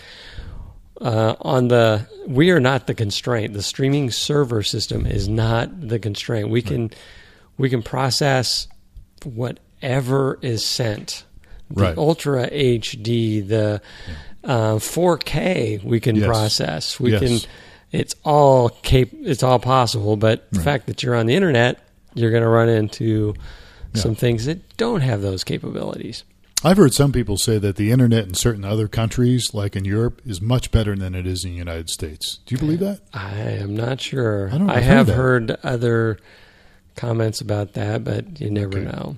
Uh, 1.01 1.37
on 1.43 1.69
the 1.69 2.05
we 2.27 2.51
are 2.51 2.59
not 2.59 2.89
the 2.89 2.95
constraint. 2.95 3.53
The 3.55 3.63
streaming 3.63 4.11
server 4.11 4.65
system 4.65 5.07
is 5.07 5.29
not 5.29 5.89
the 5.89 5.99
constraint. 6.01 6.49
We 6.51 6.61
can 6.61 6.91
we 7.57 7.71
can 7.71 7.83
process 7.85 8.67
whatever 9.25 10.39
is 10.43 10.65
sent. 10.65 11.25
The 11.71 11.83
Right. 11.83 11.99
Ultra 11.99 12.49
HD, 12.51 13.47
the 13.47 13.81
uh, 14.45 14.79
4K, 14.79 15.81
we 15.85 16.01
can 16.01 16.17
Yes. 16.17 16.27
process. 16.27 17.01
We 17.01 17.13
Yes. 17.13 17.21
can. 17.21 17.51
It's 17.91 18.15
all 18.25 18.69
cap- 18.69 19.09
It's 19.23 19.43
all 19.43 19.59
possible. 19.59 20.17
But 20.17 20.51
the 20.53 20.59
Right. 20.59 20.65
fact 20.65 20.87
that 20.87 21.03
you're 21.03 21.15
on 21.15 21.27
the 21.27 21.35
internet, 21.35 21.79
you're 22.15 22.31
going 22.31 22.43
to 22.43 22.49
run 22.49 22.69
into 22.69 23.35
Yeah. 23.95 24.03
some 24.03 24.15
things 24.15 24.45
that 24.47 24.77
don't 24.77 25.01
have 25.01 25.23
those 25.23 25.43
capabilities. 25.45 26.25
I've 26.65 26.77
heard 26.77 26.93
some 26.93 27.13
people 27.13 27.37
say 27.39 27.59
that 27.59 27.77
the 27.77 27.93
internet 27.93 28.27
in 28.27 28.35
certain 28.35 28.65
other 28.65 28.89
countries, 28.89 29.51
like 29.55 29.77
in 29.77 29.85
Europe, 29.85 30.21
is 30.27 30.41
much 30.43 30.73
better 30.73 30.97
than 30.97 31.15
it 31.15 31.25
is 31.27 31.45
in 31.45 31.53
the 31.53 31.57
United 31.57 31.89
States. 31.89 32.41
Do 32.47 32.55
you 32.55 32.59
believe 32.59 32.81
that? 32.81 32.99
I 33.15 33.39
am 33.39 33.77
not 33.77 34.01
sure. 34.01 34.51
I 34.53 34.59
don't 34.59 34.69
I 34.69 34.79
I've 34.79 35.07
heard 35.07 35.09
heard 35.51 35.57
other 35.63 36.19
comments 36.97 37.41
about 37.41 37.75
that, 37.75 38.03
but 38.03 38.41
you 38.41 38.51
never 38.51 38.77
Okay. 38.79 38.85
know. 38.91 39.17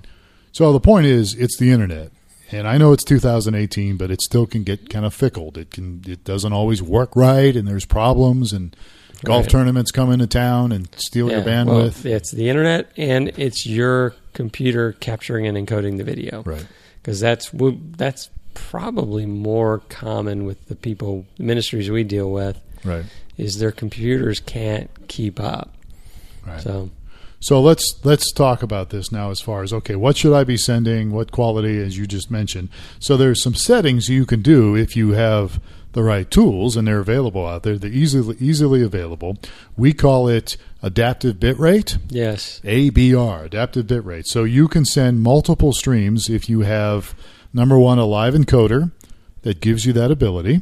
So 0.51 0.71
the 0.71 0.79
point 0.79 1.07
is, 1.07 1.33
it's 1.33 1.57
the 1.57 1.71
internet, 1.71 2.11
and 2.51 2.67
I 2.67 2.77
know 2.77 2.91
it's 2.93 3.03
2018, 3.03 3.97
but 3.97 4.11
it 4.11 4.21
still 4.21 4.45
can 4.45 4.63
get 4.63 4.89
kind 4.89 5.05
of 5.05 5.13
fickle. 5.13 5.51
It 5.57 5.71
can, 5.71 6.03
it 6.07 6.23
doesn't 6.23 6.53
always 6.53 6.81
work 6.81 7.15
right, 7.15 7.55
and 7.55 7.67
there's 7.67 7.85
problems, 7.85 8.53
and 8.53 8.75
golf 9.23 9.45
Right. 9.45 9.51
tournaments 9.51 9.91
come 9.91 10.11
into 10.11 10.27
town 10.27 10.71
and 10.71 10.87
steal 10.95 11.29
your 11.29 11.39
Yeah, 11.45 11.63
well, 11.65 11.89
bandwidth. 11.89 12.05
it's 12.05 12.31
the 12.31 12.49
internet, 12.49 12.91
and 12.97 13.29
it's 13.37 13.65
your 13.65 14.15
computer 14.33 14.93
capturing 14.93 15.45
and 15.47 15.57
encoding 15.57 15.97
the 15.97 16.03
video. 16.03 16.43
right. 16.45 16.65
because 17.01 17.19
that's 17.19 17.49
that's 17.97 18.29
probably 18.53 19.25
more 19.25 19.79
common 19.89 20.45
with 20.45 20.67
the 20.67 20.75
people 20.75 21.25
the 21.37 21.43
ministries 21.43 21.89
we 21.89 22.03
deal 22.03 22.31
with 22.31 22.59
Right. 22.83 23.05
is 23.37 23.57
their 23.59 23.71
computers 23.71 24.39
can't 24.39 24.89
keep 25.07 25.39
up. 25.39 25.73
Right. 26.45 26.61
So 26.61 26.89
So 27.41 27.59
let's 27.59 27.99
let's 28.03 28.31
talk 28.31 28.61
about 28.61 28.91
this 28.91 29.11
now. 29.11 29.31
As 29.31 29.41
far 29.41 29.63
as 29.63 29.73
okay, 29.73 29.95
what 29.95 30.15
should 30.15 30.33
I 30.33 30.43
be 30.43 30.57
sending? 30.57 31.11
What 31.11 31.31
quality, 31.31 31.79
as 31.79 31.97
you 31.97 32.05
just 32.05 32.29
mentioned. 32.29 32.69
So 32.99 33.17
there's 33.17 33.41
some 33.41 33.55
settings 33.55 34.09
you 34.09 34.27
can 34.27 34.43
do 34.43 34.75
if 34.75 34.95
you 34.95 35.13
have 35.13 35.59
the 35.93 36.03
right 36.03 36.29
tools, 36.29 36.77
and 36.77 36.87
they're 36.87 36.99
available 36.99 37.45
out 37.45 37.63
there. 37.63 37.79
They're 37.79 37.91
easily 37.91 38.37
easily 38.39 38.83
available. 38.83 39.37
We 39.75 39.91
call 39.91 40.27
it 40.27 40.55
adaptive 40.83 41.37
bitrate. 41.37 41.97
Yes. 42.09 42.61
ABR, 42.63 43.45
adaptive 43.45 43.87
bitrate. 43.87 44.27
So 44.27 44.43
you 44.43 44.67
can 44.67 44.85
send 44.85 45.23
multiple 45.23 45.73
streams 45.73 46.29
if 46.29 46.47
you 46.47 46.61
have 46.61 47.15
number 47.53 47.77
one 47.77 47.97
a 47.97 48.05
live 48.05 48.35
encoder 48.35 48.91
that 49.41 49.61
gives 49.61 49.83
you 49.85 49.93
that 49.93 50.11
ability, 50.11 50.61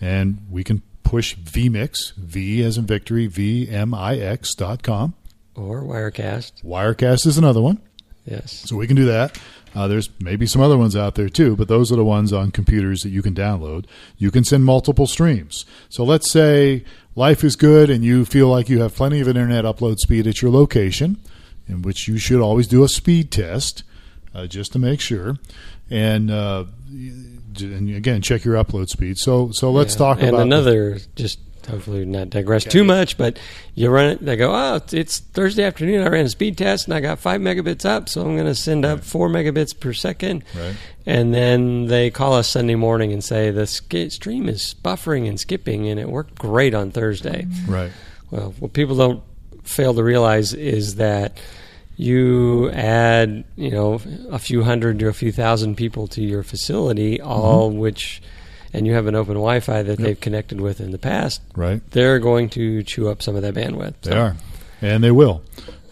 and 0.00 0.38
we 0.50 0.64
can 0.64 0.80
push 1.02 1.36
vmix 1.36 2.14
v 2.14 2.64
as 2.64 2.78
in 2.78 2.86
victory 2.86 3.28
vmix 3.28 4.56
dot 4.56 4.82
com 4.82 5.14
Or 5.54 5.82
Wirecast. 5.82 6.64
Wirecast 6.64 7.26
is 7.26 7.38
another 7.38 7.60
one, 7.60 7.78
Yes. 8.26 8.64
so 8.66 8.76
we 8.76 8.86
can 8.86 8.96
do 8.96 9.04
that. 9.06 9.38
Uh, 9.74 9.88
there's 9.88 10.08
maybe 10.20 10.46
some 10.46 10.62
other 10.62 10.78
ones 10.78 10.94
out 10.94 11.14
there 11.16 11.28
too, 11.28 11.56
but 11.56 11.66
those 11.68 11.90
are 11.90 11.96
the 11.96 12.04
ones 12.04 12.32
on 12.32 12.50
computers 12.52 13.02
that 13.02 13.08
you 13.10 13.22
can 13.22 13.34
download. 13.34 13.86
You 14.18 14.30
can 14.30 14.44
send 14.44 14.64
multiple 14.64 15.06
streams. 15.08 15.64
So 15.88 16.04
let's 16.04 16.30
say 16.30 16.84
life 17.16 17.42
is 17.42 17.56
good 17.56 17.90
and 17.90 18.04
you 18.04 18.24
feel 18.24 18.48
like 18.48 18.68
you 18.68 18.80
have 18.82 18.94
plenty 18.94 19.20
of 19.20 19.26
internet 19.28 19.64
upload 19.64 19.98
speed 19.98 20.26
at 20.28 20.40
your 20.42 20.52
location, 20.52 21.18
in 21.68 21.82
which 21.82 22.06
you 22.06 22.18
should 22.18 22.40
always 22.40 22.68
do 22.68 22.84
a 22.84 22.88
speed 22.88 23.32
test 23.32 23.82
uh, 24.32 24.46
just 24.46 24.72
to 24.74 24.78
make 24.78 25.00
sure. 25.00 25.36
And, 25.90 26.30
uh, 26.30 26.64
and 27.60 27.94
again, 27.96 28.22
check 28.22 28.44
your 28.44 28.54
upload 28.54 28.88
speed. 28.88 29.18
So, 29.18 29.50
so 29.52 29.70
let's 29.72 29.94
Yeah. 29.94 29.98
talk 29.98 30.18
and 30.20 30.28
about 30.30 30.42
another 30.42 30.98
just 31.16 31.38
hopefully 31.66 32.04
not 32.04 32.30
digress 32.30 32.64
too 32.64 32.84
much, 32.84 33.16
but 33.16 33.38
you 33.74 33.90
run 33.90 34.06
it. 34.06 34.24
They 34.24 34.36
go, 34.36 34.54
oh, 34.54 34.80
it's, 34.92 35.18
Thursday 35.18 35.64
afternoon. 35.64 36.06
I 36.06 36.08
ran 36.08 36.26
a 36.26 36.28
speed 36.28 36.58
test 36.58 36.86
and 36.86 36.94
I 36.94 37.00
got 37.00 37.18
five 37.18 37.40
megabits 37.40 37.84
up, 37.84 38.08
so 38.08 38.22
I'm 38.22 38.34
going 38.34 38.46
to 38.46 38.54
send 38.54 38.84
up 38.84 39.04
four 39.04 39.28
megabits 39.28 39.78
per 39.78 39.92
second. 39.92 40.44
Right. 40.56 40.76
And 41.06 41.34
then 41.34 41.86
they 41.86 42.10
call 42.10 42.34
us 42.34 42.48
Sunday 42.48 42.74
morning 42.74 43.12
and 43.12 43.22
say 43.22 43.50
the 43.50 43.66
sk- 43.66 44.10
stream 44.10 44.48
is 44.48 44.74
buffering 44.82 45.28
and 45.28 45.38
skipping, 45.38 45.88
and 45.88 46.00
it 46.00 46.08
worked 46.08 46.36
great 46.36 46.74
on 46.74 46.90
Thursday. 46.90 47.46
right. 47.68 47.92
Well, 48.30 48.54
what 48.58 48.72
people 48.72 48.96
don't 48.96 49.22
fail 49.62 49.94
to 49.94 50.02
realize 50.02 50.54
is 50.54 50.96
that 50.96 51.38
you 51.96 52.70
add, 52.70 53.44
you 53.56 53.70
know, 53.70 54.00
a 54.30 54.38
few 54.38 54.62
hundred 54.62 54.98
to 54.98 55.08
a 55.08 55.12
few 55.12 55.30
thousand 55.30 55.76
people 55.76 56.08
to 56.08 56.22
your 56.22 56.42
facility, 56.42 57.18
mm-hmm. 57.18 57.28
all 57.28 57.70
which, 57.70 58.20
and 58.74 58.86
you 58.86 58.92
have 58.92 59.06
an 59.06 59.14
open 59.14 59.34
Wi-Fi 59.34 59.82
that 59.84 59.98
they've 59.98 60.20
connected 60.20 60.60
with 60.60 60.80
in 60.80 60.90
the 60.90 60.98
past. 60.98 61.40
Right. 61.56 61.80
They're 61.92 62.18
going 62.18 62.50
to 62.50 62.82
chew 62.82 63.08
up 63.08 63.22
some 63.22 63.36
of 63.36 63.42
that 63.42 63.54
bandwidth. 63.54 63.94
They 64.02 64.16
are. 64.16 64.36
And 64.82 65.02
they 65.02 65.10
will. 65.12 65.42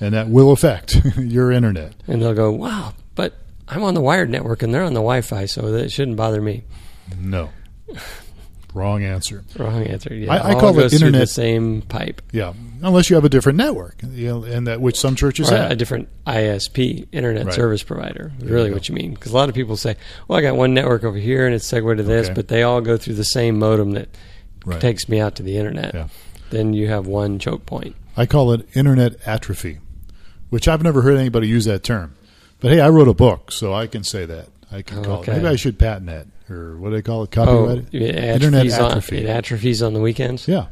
And 0.01 0.13
that 0.15 0.29
will 0.29 0.51
affect 0.53 0.97
your 1.17 1.51
internet. 1.53 1.95
and 2.07 2.21
they'll 2.21 2.35
go, 2.35 2.51
"Wow, 2.53 2.93
but 3.15 3.35
I'm 3.69 3.85
on 3.85 3.95
the 3.95 4.01
wired 4.03 4.29
network 4.29 4.63
and 4.63 4.75
they're 4.75 4.83
on 4.83 4.95
the 4.95 5.01
Wi-Fi, 5.01 5.47
so 5.47 5.71
that 5.71 5.91
shouldn't 5.93 6.17
bother 6.19 6.43
me." 6.43 6.65
No. 7.19 7.51
Wrong 8.75 9.03
answer. 9.03 9.45
Wrong 9.59 9.83
answer. 9.83 10.15
Yeah, 10.15 10.33
I- 10.33 10.51
I 10.51 10.55
call 10.55 10.79
it 10.79 10.93
internet- 10.93 11.21
the 11.21 11.27
same 11.27 11.83
pipe. 11.83 12.23
Yeah, 12.33 12.53
unless 12.83 13.11
you 13.11 13.17
have 13.17 13.25
a 13.25 13.29
different 13.29 13.59
network, 13.59 13.97
you 14.13 14.29
know, 14.29 14.45
and 14.45 14.67
that 14.67 14.81
which 14.81 14.99
some 14.99 15.15
churches 15.15 15.51
Or 15.51 15.57
have. 15.57 15.71
a 15.71 15.77
different 15.77 16.09
ISP, 16.27 17.07
Internet 17.13 17.47
Right. 17.47 17.55
Service 17.55 17.83
Provider. 17.83 18.33
is 18.43 18.49
Really, 18.51 18.69
you 18.69 18.75
what 18.75 18.89
you 18.89 18.95
mean? 18.95 19.13
Because 19.15 19.33
a 19.33 19.35
lot 19.35 19.49
of 19.49 19.55
people 19.55 19.77
say, 19.77 19.97
"Well, 20.27 20.39
I 20.39 20.43
got 20.43 20.57
one 20.57 20.73
network 20.75 21.05
over 21.05 21.19
here, 21.19 21.45
and 21.47 21.55
it's 21.55 21.67
segued 21.67 21.99
to 21.99 22.03
this," 22.03 22.27
Okay. 22.27 22.35
but 22.35 22.49
they 22.49 22.63
all 22.63 22.81
go 22.81 22.97
through 22.97 23.15
the 23.15 23.25
same 23.25 23.59
modem 23.59 23.93
that 23.93 24.09
Right. 24.65 24.81
takes 24.81 25.09
me 25.09 25.21
out 25.21 25.35
to 25.37 25.43
the 25.43 25.57
internet. 25.59 25.93
Yeah. 25.95 26.09
Then 26.51 26.73
you 26.73 26.89
have 26.89 27.07
one 27.07 27.39
choke 27.39 27.67
point. 27.67 27.95
I 28.17 28.27
call 28.27 28.53
it 28.53 28.67
internet 28.75 29.17
atrophy, 29.27 29.79
which 30.51 30.69
I've 30.69 30.83
never 30.83 31.03
heard 31.03 31.17
anybody 31.17 31.49
use 31.49 31.65
that 31.67 31.83
term. 31.83 32.13
But 32.61 32.73
hey, 32.73 32.81
I 32.81 32.89
wrote 32.91 33.09
a 33.09 33.15
book, 33.15 33.51
so 33.53 33.75
I 33.75 33.87
can 33.87 34.05
say 34.05 34.25
that. 34.27 34.47
I 34.73 34.83
can 34.83 35.03
call 35.05 35.19
Okay. 35.21 35.33
it. 35.33 35.37
Maybe 35.37 35.49
I 35.49 35.57
should 35.57 35.79
patent 35.79 36.07
that, 36.07 36.27
or 36.51 36.77
what 36.79 36.91
do 36.91 36.97
they 36.97 37.03
call 37.03 37.23
it? 37.25 37.37
Oh, 37.39 37.45
Copyright. 37.45 37.93
it 37.95 38.03
internet 38.17 38.67
atrophies 38.67 38.79
on, 38.79 38.91
atrophy. 38.91 39.19
it 39.19 39.27
atrophies 39.27 39.83
on 39.83 39.93
the 39.95 40.01
weekends. 40.01 40.49
yeah, 40.49 40.67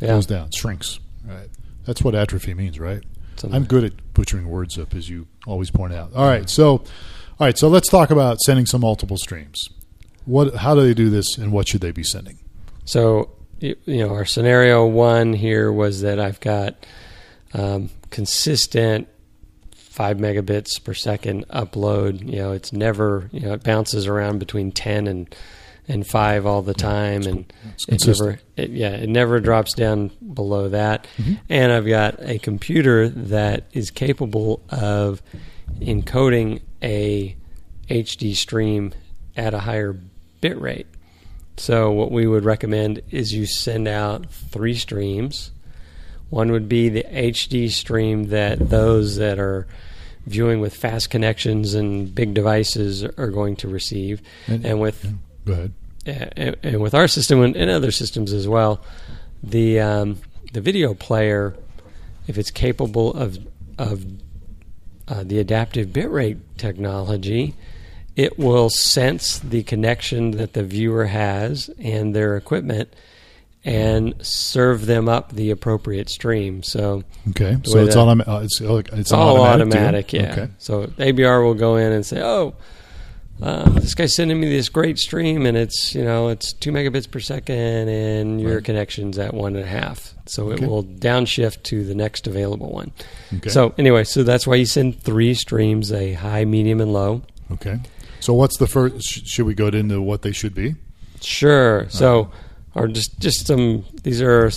Yeah. 0.00 0.08
goes 0.08 0.26
down, 0.26 0.50
shrinks. 0.54 0.98
Right. 1.26 1.48
That's 1.84 2.02
what 2.02 2.14
atrophy 2.14 2.54
means, 2.54 2.78
right? 2.80 3.02
Something- 3.36 3.54
I'm 3.56 3.64
good 3.64 3.84
at 3.84 3.92
butchering 4.14 4.48
words 4.48 4.78
up, 4.78 4.94
as 4.94 5.08
you 5.08 5.26
always 5.46 5.70
point 5.70 5.92
out. 5.92 6.10
All 6.14 6.26
right, 6.26 6.48
so, 6.50 6.70
all 6.70 6.82
right, 7.40 7.56
so 7.56 7.68
let's 7.68 7.88
talk 7.88 8.10
about 8.10 8.40
sending 8.40 8.66
some 8.66 8.80
multiple 8.80 9.16
streams. 9.16 9.68
What? 10.24 10.56
How 10.56 10.74
do 10.74 10.82
they 10.82 10.94
do 10.94 11.08
this, 11.10 11.38
and 11.38 11.52
what 11.52 11.68
should 11.68 11.80
they 11.80 11.90
be 11.92 12.02
sending? 12.02 12.38
So, 12.84 13.30
you 13.60 13.76
you 13.86 13.98
know, 14.06 14.10
our 14.12 14.24
scenario 14.24 14.86
one 14.86 15.32
here 15.34 15.70
was 15.72 16.00
that 16.02 16.18
I've 16.18 16.40
got 16.40 16.84
um, 17.54 17.90
consistent 18.10 19.08
five 19.98 20.18
megabits 20.18 20.82
per 20.82 20.94
second 20.94 21.44
upload. 21.48 22.24
You 22.24 22.36
know, 22.36 22.52
it's 22.52 22.72
never, 22.72 23.28
you 23.32 23.40
know, 23.40 23.54
it 23.54 23.64
bounces 23.64 24.06
around 24.06 24.38
between 24.38 24.70
10 24.70 25.08
and, 25.08 25.34
and 25.88 26.06
five 26.06 26.46
all 26.46 26.62
the 26.62 26.72
time. 26.72 27.22
And 27.22 27.52
it's 27.88 28.06
it 28.06 28.06
never, 28.06 28.38
it, 28.56 28.70
yeah, 28.70 28.90
it 28.90 29.08
never 29.08 29.40
drops 29.40 29.74
down 29.74 30.12
below 30.34 30.68
that. 30.68 31.08
And 31.48 31.72
I've 31.72 31.88
got 31.88 32.22
a 32.22 32.38
computer 32.38 33.08
that 33.08 33.64
is 33.72 33.90
capable 33.90 34.62
of 34.70 35.20
encoding 35.80 36.62
a 36.80 37.36
HD 37.90 38.36
stream 38.36 38.92
at 39.36 39.52
a 39.52 39.58
higher 39.58 39.98
bit 40.40 40.60
rate. 40.60 40.86
So 41.56 41.90
what 41.90 42.12
we 42.12 42.24
would 42.24 42.44
recommend 42.44 43.02
is 43.10 43.34
you 43.34 43.46
send 43.46 43.88
out 43.88 44.30
three 44.30 44.76
streams. 44.76 45.50
One 46.30 46.52
would 46.52 46.68
be 46.68 46.88
the 46.88 47.02
HD 47.02 47.68
stream 47.68 48.28
that 48.28 48.70
those 48.70 49.16
that 49.16 49.40
are 49.40 49.66
viewing 50.28 50.60
with 50.60 50.74
fast 50.74 51.10
connections 51.10 51.74
and 51.74 52.14
big 52.14 52.34
devices 52.34 53.02
are 53.04 53.30
going 53.30 53.56
to 53.56 53.68
receive, 53.68 54.20
And- 54.46 54.64
and, 54.64 54.80
with 54.80 55.14
Go 55.44 55.52
ahead. 55.54 55.72
and, 56.36 56.56
and 56.62 56.80
with 56.80 56.94
our 56.94 57.08
system 57.08 57.42
and, 57.42 57.56
and 57.56 57.70
other 57.70 57.90
systems 57.90 58.32
as 58.32 58.46
well, 58.46 58.80
the 59.42 59.80
um, 59.80 60.18
the 60.52 60.60
video 60.60 60.94
player, 60.94 61.54
if 62.26 62.38
it's 62.38 62.50
capable 62.50 63.12
of 63.14 63.38
of 63.78 64.04
uh, 65.06 65.22
the 65.24 65.38
adaptive 65.38 65.88
bitrate 65.88 66.38
technology, 66.56 67.54
it 68.16 68.38
will 68.38 68.68
sense 68.68 69.38
the 69.38 69.62
connection 69.62 70.32
that 70.32 70.52
the 70.54 70.62
viewer 70.64 71.06
has 71.06 71.70
and 71.78 72.14
their 72.14 72.36
equipment, 72.36 72.92
and 73.64 74.14
serve 74.20 74.86
them 74.86 75.08
up 75.08 75.32
the 75.32 75.50
appropriate 75.50 76.08
stream. 76.08 76.62
So 76.62 77.02
Okay, 77.30 77.56
so 77.64 77.78
it's 77.84 77.94
that- 77.94 78.00
automatic. 78.00 78.28
Uh, 78.28 78.40
it's, 78.44 78.60
it's, 78.60 78.88
it's 78.92 79.12
all 79.12 79.40
automatic, 79.40 79.74
automatic, 79.74 80.12
yeah. 80.12 80.32
Okay. 80.32 80.48
So 80.58 80.86
ABR 80.98 81.44
will 81.44 81.54
go 81.54 81.76
in 81.76 81.92
and 81.92 82.06
say, 82.06 82.20
"Oh, 82.22 82.54
uh, 83.42 83.68
this 83.70 83.94
guy's 83.94 84.14
sending 84.16 84.40
me 84.40 84.48
this 84.48 84.68
great 84.68 84.98
stream, 84.98 85.46
and 85.46 85.56
it's 85.56 85.94
you 85.94 86.04
know 86.04 86.28
it's 86.28 86.52
two 86.52 86.72
megabits 86.72 87.10
per 87.10 87.20
second, 87.20 87.56
and 87.88 88.40
your 88.40 88.56
Right. 88.56 88.64
connection's 88.64 89.18
at 89.18 89.34
one 89.34 89.54
and 89.56 89.64
a 89.64 89.68
half. 89.68 90.14
So 90.26 90.50
Okay. 90.50 90.64
it 90.64 90.68
will 90.68 90.84
downshift 90.84 91.62
to 91.64 91.84
the 91.84 91.94
next 91.94 92.26
available 92.26 92.70
one. 92.72 92.90
Okay. 93.36 93.50
So 93.50 93.74
anyway, 93.78 94.04
so 94.04 94.22
that's 94.22 94.46
why 94.46 94.56
you 94.56 94.66
send 94.66 95.00
three 95.02 95.34
streams: 95.34 95.92
a 95.92 96.14
high, 96.14 96.44
medium, 96.44 96.80
and 96.80 96.92
low. 96.92 97.22
Okay. 97.52 97.78
So 98.20 98.34
what's 98.34 98.56
the 98.58 98.66
first? 98.66 99.02
Sh- 99.06 99.20
should 99.24 99.46
we 99.46 99.54
go 99.54 99.68
into 99.68 100.00
what 100.02 100.22
they 100.22 100.32
should 100.32 100.54
be? 100.54 100.74
Sure. 101.20 101.86
So, 101.88 102.30
or 102.78 102.88
just 102.88 103.18
just 103.18 103.46
some. 103.46 103.84
These 104.02 104.22
are 104.22 104.50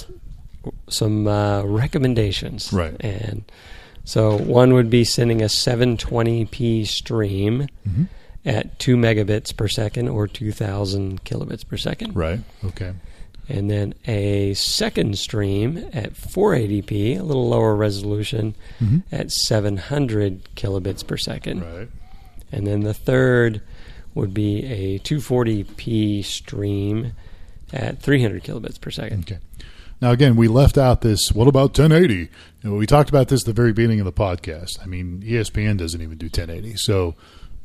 some 0.89 1.27
uh, 1.27 1.63
recommendations. 1.63 2.71
Right. 2.71 2.95
And 2.99 3.43
so 4.05 4.37
one 4.37 4.73
would 4.73 4.89
be 4.89 5.03
sending 5.03 5.41
a 5.41 5.45
720p 5.49 6.85
stream 6.85 7.67
Mhm. 7.87 8.07
at 8.45 8.77
two 8.79 8.95
megabits 8.95 9.55
per 9.55 9.67
second 9.67 10.07
or 10.09 10.27
2,000 10.27 11.23
kilobits 11.23 11.67
per 11.67 11.77
second. 11.77 12.15
Right. 12.15 12.39
Okay. 12.63 12.93
And 13.49 13.69
then 13.71 13.93
a 14.07 14.53
second 14.53 15.17
stream 15.17 15.83
at 15.93 16.15
480p, 16.15 17.15
a 17.17 17.23
little 17.23 17.49
lower 17.49 17.75
resolution, 17.75 18.53
Mhm. 18.79 19.03
at 19.11 19.31
700 19.31 20.47
kilobits 20.55 21.05
per 21.05 21.17
second. 21.17 21.61
Right. 21.61 21.89
And 22.51 22.67
then 22.67 22.81
the 22.81 22.93
third 22.93 23.61
would 24.13 24.33
be 24.33 24.63
a 24.65 24.99
240p 24.99 26.21
stream 26.23 27.13
at 27.73 28.01
300 28.01 28.43
kilobits 28.43 28.79
per 28.79 28.91
second. 28.91 29.21
Okay. 29.31 29.39
Now 30.01 30.11
again, 30.11 30.35
we 30.35 30.47
left 30.47 30.77
out 30.77 31.01
this. 31.01 31.31
What 31.31 31.47
about 31.47 31.77
1080? 31.77 32.15
You 32.15 32.29
know, 32.63 32.73
we 32.75 32.87
talked 32.87 33.09
about 33.09 33.27
this 33.27 33.41
at 33.43 33.45
the 33.45 33.53
very 33.53 33.71
beginning 33.73 33.99
of 33.99 34.05
the 34.05 34.11
podcast. 34.13 34.81
I 34.81 34.85
mean, 34.87 35.21
ESPN 35.25 35.77
doesn't 35.77 36.01
even 36.01 36.17
do 36.17 36.25
1080. 36.25 36.75
So, 36.77 37.15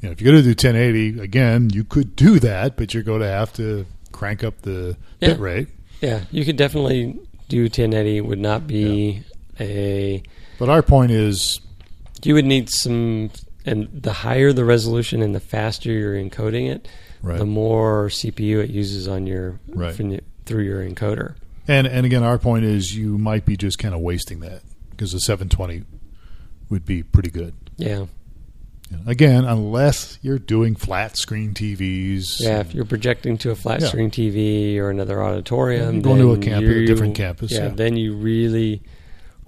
you 0.00 0.08
know, 0.08 0.12
if 0.12 0.20
you're 0.20 0.32
going 0.32 0.42
to 0.44 0.54
do 0.54 0.68
1080, 0.68 1.20
again, 1.20 1.70
you 1.70 1.82
could 1.84 2.14
do 2.14 2.38
that, 2.40 2.76
but 2.76 2.92
you're 2.92 3.02
going 3.02 3.22
to 3.22 3.28
have 3.28 3.52
to 3.54 3.86
crank 4.12 4.44
up 4.44 4.60
the 4.62 4.96
Yeah. 5.20 5.28
bit 5.30 5.40
rate. 5.40 5.68
Yeah, 6.02 6.20
you 6.30 6.44
could 6.44 6.56
definitely 6.56 7.18
do 7.48 7.62
1080. 7.70 8.20
Would 8.20 8.38
not 8.38 8.66
be 8.66 9.22
a. 9.58 10.22
But 10.58 10.68
our 10.68 10.82
point 10.82 11.12
is, 11.12 11.60
You 12.22 12.34
would 12.34 12.44
need 12.44 12.68
some, 12.70 13.30
and 13.64 13.88
the 13.92 14.12
higher 14.12 14.52
the 14.52 14.64
resolution 14.64 15.22
and 15.22 15.34
the 15.34 15.40
faster 15.40 15.90
you're 15.92 16.14
encoding 16.14 16.70
it, 16.70 16.86
right. 17.26 17.38
the 17.38 17.44
more 17.46 18.08
CPU 18.08 18.62
it 18.62 18.70
uses 18.70 19.08
on 19.08 19.26
your 19.26 19.58
Right. 19.68 19.94
through 19.94 20.62
your 20.64 20.82
encoder. 20.88 21.34
And 21.68 21.86
and 21.86 22.06
again, 22.06 22.22
our 22.22 22.38
point 22.38 22.64
is 22.64 22.96
you 22.96 23.18
might 23.18 23.44
be 23.44 23.56
just 23.56 23.78
kind 23.78 23.94
of 23.94 24.00
wasting 24.00 24.40
that 24.40 24.62
because 24.90 25.12
the 25.12 25.20
720 25.20 25.82
would 26.70 26.84
be 26.84 27.02
pretty 27.02 27.30
good. 27.30 27.54
Yeah. 27.76 28.06
Again, 29.04 29.44
unless 29.44 30.16
you're 30.22 30.38
doing 30.38 30.76
flat 30.76 31.16
screen 31.16 31.54
TVs. 31.54 32.38
Yeah, 32.38 32.60
if 32.60 32.72
you're 32.72 32.84
projecting 32.84 33.36
to 33.38 33.50
a 33.50 33.56
flat 33.56 33.80
Yeah. 33.80 33.88
screen 33.88 34.12
TV 34.12 34.78
or 34.78 34.90
another 34.90 35.20
auditorium, 35.22 35.94
You're 35.94 36.02
going 36.02 36.18
to 36.20 36.30
a 36.30 36.36
then 36.36 36.42
camp- 36.42 36.64
a 36.66 36.68
you- 36.68 36.86
different 36.86 37.16
campus, 37.16 37.50
Yeah, 37.50 37.64
yeah. 37.64 37.72
then 37.74 37.96
you 37.96 38.14
really 38.14 38.82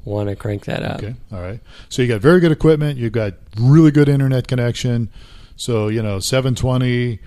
want 0.04 0.28
to 0.28 0.34
crank 0.34 0.64
that 0.64 0.82
up. 0.82 0.98
Okay. 1.04 1.14
All 1.32 1.40
right. 1.40 1.60
So 1.88 2.02
you 2.02 2.08
got 2.08 2.20
very 2.20 2.40
good 2.40 2.50
equipment. 2.50 2.98
You've 2.98 3.12
got 3.12 3.34
really 3.56 3.92
good 3.92 4.08
internet 4.08 4.48
connection. 4.48 5.08
So, 5.54 5.86
you 5.86 6.02
know, 6.02 6.18
720 6.18 7.20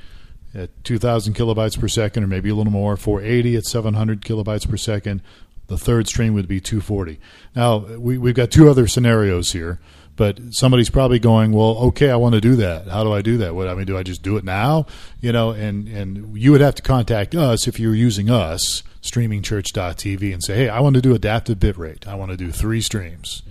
at 0.53 0.84
2,000 0.84 1.34
kilobytes 1.34 1.79
per 1.79 1.88
second, 1.88 2.24
or 2.24 2.27
maybe 2.27 2.50
a 2.50 2.55
little 2.55 2.72
more, 2.72 2.98
480 2.98 3.55
at 3.58 3.65
700 3.65 4.22
kilobytes 4.22 4.70
per 4.70 4.77
second. 4.77 5.22
The 5.67 5.77
third 5.77 6.08
stream 6.08 6.34
would 6.34 6.48
be 6.48 6.60
240. 6.60 7.20
Now, 7.55 7.77
we, 7.77 8.17
we've 8.17 8.36
got 8.36 8.51
two 8.51 8.70
other 8.70 8.88
scenarios 8.88 9.53
here, 9.53 9.79
but 10.17 10.39
somebody's 10.51 10.89
probably 10.89 11.20
going, 11.20 11.53
well, 11.53 11.77
okay, 11.77 12.10
I 12.10 12.17
want 12.17 12.36
to 12.36 12.41
do 12.41 12.58
that. 12.58 12.88
How 12.88 13.03
do 13.03 13.13
I 13.13 13.22
do 13.22 13.38
that? 13.38 13.55
What, 13.55 13.70
I 13.70 13.75
mean, 13.75 13.86
do 13.86 13.98
I 13.98 14.03
just 14.03 14.22
do 14.22 14.36
it 14.36 14.43
now? 14.43 14.86
You 15.22 15.31
know, 15.31 15.51
and, 15.51 15.88
and 15.88 16.38
you 16.38 16.51
would 16.51 16.62
have 16.62 16.75
to 16.75 16.81
contact 16.81 17.36
us 17.36 17.67
if 17.67 17.79
you're 17.79 17.96
using 17.96 18.29
us, 18.29 18.84
streamingchurch.tv, 19.01 20.34
and 20.34 20.43
say, 20.43 20.55
hey, 20.55 20.70
I 20.70 20.81
want 20.81 20.96
to 20.96 21.01
do 21.01 21.15
adaptive 21.15 21.60
bitrate. 21.60 22.05
I 22.05 22.15
want 22.15 22.31
to 22.31 22.38
do 22.38 22.51
three 22.51 22.81
streams. 22.81 23.41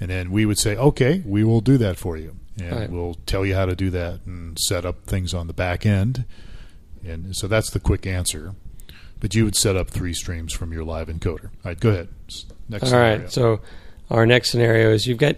And 0.00 0.10
then 0.10 0.30
we 0.32 0.46
would 0.46 0.58
say, 0.58 0.74
okay, 0.76 1.22
we 1.26 1.44
will 1.44 1.60
do 1.60 1.76
that 1.78 1.98
for 1.98 2.16
you. 2.16 2.36
And 2.60 2.70
Right. 2.72 2.90
we'll 2.90 3.14
tell 3.26 3.46
you 3.46 3.54
how 3.54 3.66
to 3.66 3.74
do 3.74 3.90
that 3.90 4.20
and 4.26 4.58
set 4.58 4.84
up 4.84 5.04
things 5.06 5.32
on 5.32 5.46
the 5.46 5.52
back 5.54 5.86
end. 5.86 6.24
And 7.04 7.34
so 7.36 7.48
that's 7.48 7.70
the 7.70 7.80
quick 7.80 8.06
answer. 8.06 8.54
But 9.20 9.34
you 9.34 9.44
would 9.44 9.56
set 9.56 9.76
up 9.76 9.88
three 9.90 10.12
streams 10.14 10.52
from 10.52 10.72
your 10.72 10.84
live 10.84 11.08
encoder. 11.08 11.44
All 11.44 11.50
right, 11.64 11.80
go 11.80 11.90
ahead. 11.90 12.08
Next 12.68 12.84
All 12.84 12.88
scenario. 12.90 13.18
right. 13.20 13.32
So 13.32 13.60
our 14.10 14.26
next 14.26 14.50
scenario 14.50 14.90
is 14.92 15.06
you've 15.06 15.18
got, 15.18 15.36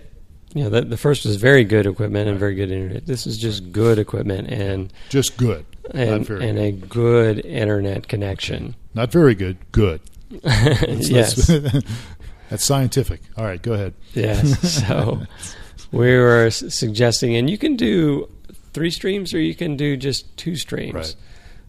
you 0.54 0.64
know, 0.64 0.71
the, 0.71 0.83
the 0.83 0.97
first 0.97 1.25
was 1.25 1.37
very 1.37 1.64
good 1.64 1.87
equipment 1.87 2.28
and 2.28 2.38
very 2.38 2.54
good 2.54 2.71
internet. 2.71 3.06
This 3.06 3.26
is 3.26 3.37
just 3.38 3.71
good 3.73 3.99
equipment 3.99 4.49
and 4.49 4.92
Just 5.11 5.37
good. 5.37 5.66
and, 5.92 6.28
and 6.30 6.59
a 6.59 6.73
good 6.73 7.44
internet 7.44 8.09
connection. 8.09 8.75
Not 8.94 9.12
very 9.12 9.35
good. 9.35 9.59
Good. 9.73 10.00
That's- 10.42 11.09
yes. 11.11 11.35
That's, 11.47 11.85
that's 12.50 12.64
scientific. 12.64 13.21
All 13.37 13.44
right, 13.44 13.61
go 13.62 13.73
ahead. 13.75 13.94
Yes. 14.14 14.59
So 14.87 15.23
we 15.98 16.16
were 16.16 16.50
suggesting, 16.50 17.36
and 17.36 17.48
you 17.48 17.58
can 17.58 17.76
do 17.76 18.28
three 18.72 18.90
streams 18.90 19.32
or 19.32 19.40
you 19.40 19.54
can 19.54 19.76
do 19.76 19.96
just 19.96 20.36
two 20.36 20.56
streams. 20.56 20.94
Right. 20.94 21.16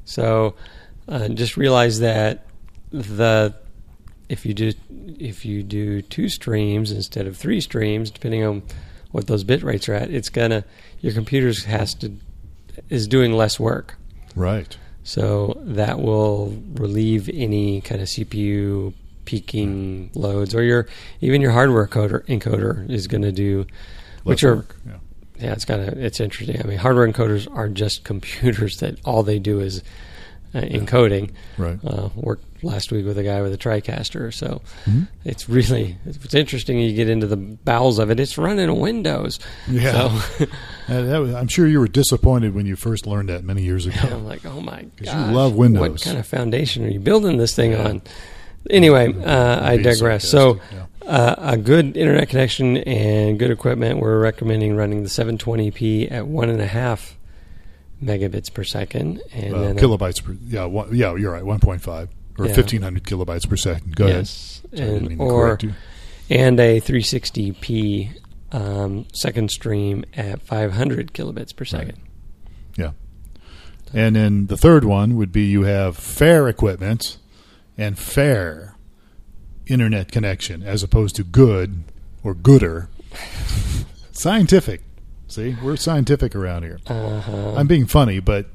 So 0.05 0.55
uh, 1.07 1.29
just 1.29 1.57
realize 1.57 1.99
that 1.99 2.47
the 2.91 3.55
if 4.27 4.45
you 4.45 4.53
do 4.53 4.73
if 5.19 5.45
you 5.45 5.61
do 5.61 6.01
two 6.01 6.29
streams 6.29 6.91
instead 6.91 7.27
of 7.27 7.37
three 7.37 7.61
streams, 7.61 8.09
depending 8.11 8.43
on 8.43 8.63
what 9.11 9.27
those 9.27 9.43
bit 9.43 9.63
rates 9.63 9.87
are 9.87 9.93
at, 9.93 10.09
it's 10.09 10.29
gonna 10.29 10.63
your 10.99 11.13
computer's 11.13 11.65
has 11.65 11.93
to 11.95 12.11
is 12.89 13.07
doing 13.07 13.33
less 13.33 13.59
work. 13.59 13.95
Right. 14.35 14.75
So 15.03 15.55
that 15.61 15.99
will 15.99 16.61
relieve 16.73 17.29
any 17.29 17.81
kind 17.81 18.01
of 18.01 18.07
CPU 18.07 18.93
peaking 19.25 20.09
loads, 20.13 20.55
or 20.55 20.63
your 20.63 20.87
even 21.21 21.41
your 21.41 21.51
hardware 21.51 21.87
coder 21.87 22.25
encoder 22.25 22.89
is 22.89 23.07
going 23.07 23.21
to 23.21 23.31
do, 23.31 23.65
which 24.25 24.43
are 24.43 24.57
work. 24.57 24.75
Yeah. 24.85 24.93
yeah, 25.39 25.53
it's 25.53 25.65
kind 25.65 25.81
of 25.81 25.97
it's 25.97 26.19
interesting. 26.19 26.61
I 26.61 26.65
mean, 26.67 26.77
hardware 26.77 27.07
encoders 27.07 27.47
are 27.55 27.69
just 27.69 28.03
computers 28.11 28.77
that 28.77 28.99
all 29.05 29.23
they 29.23 29.39
do 29.39 29.59
is 29.61 29.81
uh, 30.53 30.59
encoding. 30.61 31.31
Right. 31.57 31.79
Uh, 31.83 32.09
worked 32.15 32.43
last 32.63 32.91
week 32.91 33.05
with 33.05 33.17
a 33.17 33.23
guy 33.23 33.41
with 33.41 33.53
a 33.53 33.57
TriCaster, 33.57 34.33
so 34.33 34.61
Mhm. 34.85 35.07
it's 35.23 35.47
really 35.49 35.97
it's 36.05 36.33
interesting. 36.33 36.79
You 36.79 36.93
get 36.93 37.09
into 37.09 37.27
the 37.27 37.35
bowels 37.37 37.99
of 37.99 38.09
it. 38.09 38.19
It's 38.19 38.37
running 38.37 38.79
Windows. 38.79 39.39
Yeah. 39.69 40.19
So 40.37 40.45
Uh, 40.87 41.01
that 41.01 41.17
was, 41.17 41.33
I'm 41.33 41.47
sure 41.47 41.65
you 41.65 41.79
were 41.79 41.87
disappointed 41.87 42.53
when 42.53 42.67
you 42.67 42.75
first 42.75 43.07
learned 43.07 43.29
that 43.29 43.43
many 43.43 43.63
years 43.63 43.87
ago. 43.87 43.97
I'm 44.03 44.23
like, 44.23 44.45
oh 44.45 44.61
my 44.61 44.85
god, 45.03 45.29
you 45.29 45.35
love 45.35 45.55
Windows. 45.55 45.81
What 45.81 46.01
kind 46.01 46.17
of 46.19 46.27
foundation 46.27 46.85
are 46.85 46.89
you 46.89 46.99
building 46.99 47.37
this 47.37 47.55
thing 47.55 47.71
Yeah. 47.71 47.87
on? 47.87 48.01
Anyway, 48.69 49.11
uh, 49.23 49.65
I 49.67 49.77
digress. 49.77 50.27
So, 50.29 50.59
sarcastic, 50.71 50.85
uh, 51.07 51.35
a 51.37 51.57
good 51.57 51.95
internet 51.97 52.29
connection 52.29 52.77
and 52.77 53.37
good 53.39 53.51
equipment. 53.51 53.99
We're 53.99 54.19
recommending 54.19 54.75
running 54.75 55.03
the 55.03 55.09
720p 55.09 56.11
at 56.11 56.27
one 56.27 56.49
and 56.49 56.61
a 56.61 56.67
half 56.67 57.17
megabits 58.03 58.53
per 58.53 58.63
second, 58.63 59.21
and 59.33 59.53
Uh, 59.53 59.73
kilobytes 59.73 60.23
per 60.23 60.35
yeah 60.47 60.65
one, 60.65 60.95
yeah 60.95 61.15
you're 61.15 61.31
right 61.31 61.43
1.5 61.43 62.09
or 62.37 62.45
Yeah. 62.45 62.51
1500 62.51 63.03
kilobytes 63.03 63.47
per 63.47 63.55
second. 63.55 63.95
Go 63.95 64.07
yes, 64.07 64.61
ahead. 64.73 64.89
Sorry, 64.89 64.97
and, 65.13 65.21
or 65.21 65.57
and 66.29 66.59
a 66.59 66.81
360p 66.81 68.11
um, 68.51 69.05
second 69.13 69.51
stream 69.51 70.03
at 70.15 70.41
500 70.41 71.13
kilobits 71.13 71.55
per 71.55 71.65
second. 71.65 71.97
Yeah. 72.77 72.91
And 73.93 74.15
then 74.15 74.47
the 74.47 74.57
third 74.57 74.83
one 74.83 75.15
would 75.15 75.31
be 75.31 75.43
you 75.45 75.63
have 75.63 75.95
fair 75.97 76.47
equipment 76.49 77.17
and 77.77 77.97
fair 77.97 78.74
internet 79.67 80.11
connection 80.11 80.63
as 80.63 80.83
opposed 80.83 81.15
to 81.15 81.23
good 81.23 81.83
or 82.23 82.33
gooder. 82.33 82.89
Scientific. 84.11 84.81
See, 85.27 85.55
we're 85.61 85.75
scientific 85.75 86.35
around 86.35 86.63
here. 86.63 86.79
Uh-huh. 86.87 87.55
I'm 87.55 87.67
being 87.67 87.85
funny, 87.85 88.19
but 88.19 88.47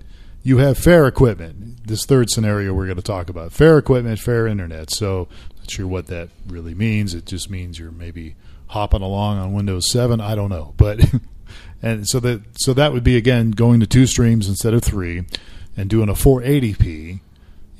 you 0.43 0.59
have 0.59 0.79
fair 0.79 1.07
equipment. 1.07 1.87
This 1.87 2.05
third 2.07 2.31
scenario 2.31 2.73
we're 2.73 2.87
going 2.87 2.97
to 2.97 3.03
talk 3.03 3.29
about 3.29 3.53
fair 3.53 3.77
equipment, 3.79 4.19
fair 4.19 4.47
internet. 4.47 4.91
So, 4.91 5.29
not 5.59 5.71
sure 5.71 5.87
what 5.87 6.07
that 6.07 6.31
really 6.47 6.75
means. 6.75 7.15
It 7.15 7.27
just 7.27 7.51
means 7.51 7.79
you're 7.79 7.91
maybe 7.91 8.37
hopping 8.69 9.03
along 9.03 9.39
on 9.39 9.53
Windows 9.53 9.91
7. 9.91 10.21
I 10.21 10.35
don't 10.35 10.49
know, 10.49 10.75
but 10.77 11.01
and 11.83 12.09
so 12.09 12.21
that 12.21 12.43
so 12.55 12.73
that 12.75 12.93
would 12.93 13.05
be 13.05 13.17
again 13.17 13.51
going 13.51 13.81
to 13.81 13.87
two 13.87 14.07
streams 14.07 14.49
instead 14.49 14.75
of 14.75 14.83
three, 14.83 15.25
and 15.77 15.91
doing 15.91 16.09
a 16.09 16.15
480p 16.15 17.21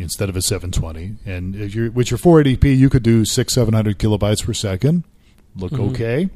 instead 0.01 0.29
of 0.29 0.37
a 0.37 0.43
720. 0.43 1.17
And 1.27 1.55
if 1.55 1.75
you're, 1.75 1.91
with 1.91 2.11
your 2.11 2.19
480p, 2.19 2.77
you 2.77 2.89
could 2.91 3.03
do 3.03 3.25
six, 3.25 3.55
700 3.55 3.99
kilobytes 3.99 4.45
per 4.45 4.53
second. 4.53 5.05
Look 5.57 5.73
Mhm. 5.73 5.91
okay. 5.91 6.29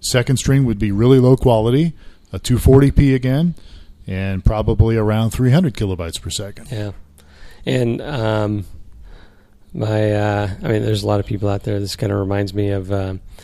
Second 0.00 0.36
string 0.38 0.64
would 0.64 0.78
be 0.78 0.92
really 0.92 1.18
low 1.18 1.36
quality, 1.36 1.92
a 2.32 2.38
240p 2.38 3.14
again, 3.14 3.54
and 4.06 4.44
probably 4.44 4.96
around 4.96 5.30
300 5.30 5.74
kilobytes 5.74 6.20
per 6.20 6.30
second. 6.30 6.68
Yeah, 6.70 6.92
and 7.66 8.00
um, 8.00 8.64
my 9.74 10.12
uh, 10.12 10.50
I 10.62 10.68
mean, 10.68 10.82
there's 10.82 11.02
a 11.02 11.06
lot 11.06 11.20
of 11.20 11.26
people 11.26 11.48
out 11.48 11.64
there. 11.64 11.78
This 11.80 11.96
kind 11.96 12.12
of 12.12 12.18
reminds 12.18 12.54
me 12.54 12.70
of 12.70 12.90
um 12.92 13.20
uh, 13.20 13.42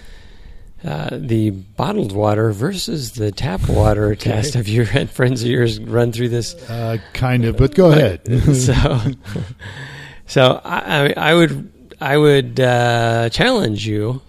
the 0.85 1.51
bottled 1.51 2.13
water 2.13 2.53
versus 2.53 3.13
the 3.13 3.33
tap 3.33 3.69
water 3.69 4.15
test. 4.15 4.55
Have 4.55 4.69
you 4.69 4.85
had 4.85 5.11
friends 5.11 5.43
of 5.43 5.49
yours 5.49 5.81
run 5.81 6.13
through 6.13 6.29
this? 6.29 6.55
Uh, 6.69 6.99
kind 7.13 7.45
of, 7.45 7.57
but 7.57 7.75
go 7.75 7.91
ahead. 7.91 8.21
so, 8.55 8.99
so 10.27 10.61
I, 10.65 11.15
I 11.17 11.35
would 11.35 11.73
I 12.01 12.17
would 12.17 12.61
uh, 12.61 13.31
challenge 13.31 13.87
you 13.87 14.21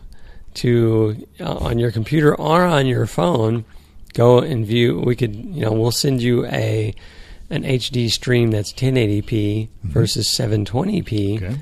to 0.55 1.27
uh, 1.39 1.55
on 1.55 1.77
your 1.77 1.91
computer 1.91 2.33
or 2.33 2.63
on 2.63 2.85
your 2.85 3.05
phone 3.05 3.65
go 4.13 4.39
and 4.39 4.65
view. 4.65 4.99
We 4.99 5.15
could 5.15 5.35
you 5.35 5.61
know 5.61 5.73
we'll 5.73 5.91
send 5.91 6.21
you 6.21 6.45
a 6.45 6.93
an 7.49 7.63
HD 7.63 8.09
stream 8.09 8.51
that's 8.51 8.73
1080p 8.73 9.69
versus 9.83 10.27
720p, 10.35 11.37
okay. 11.43 11.57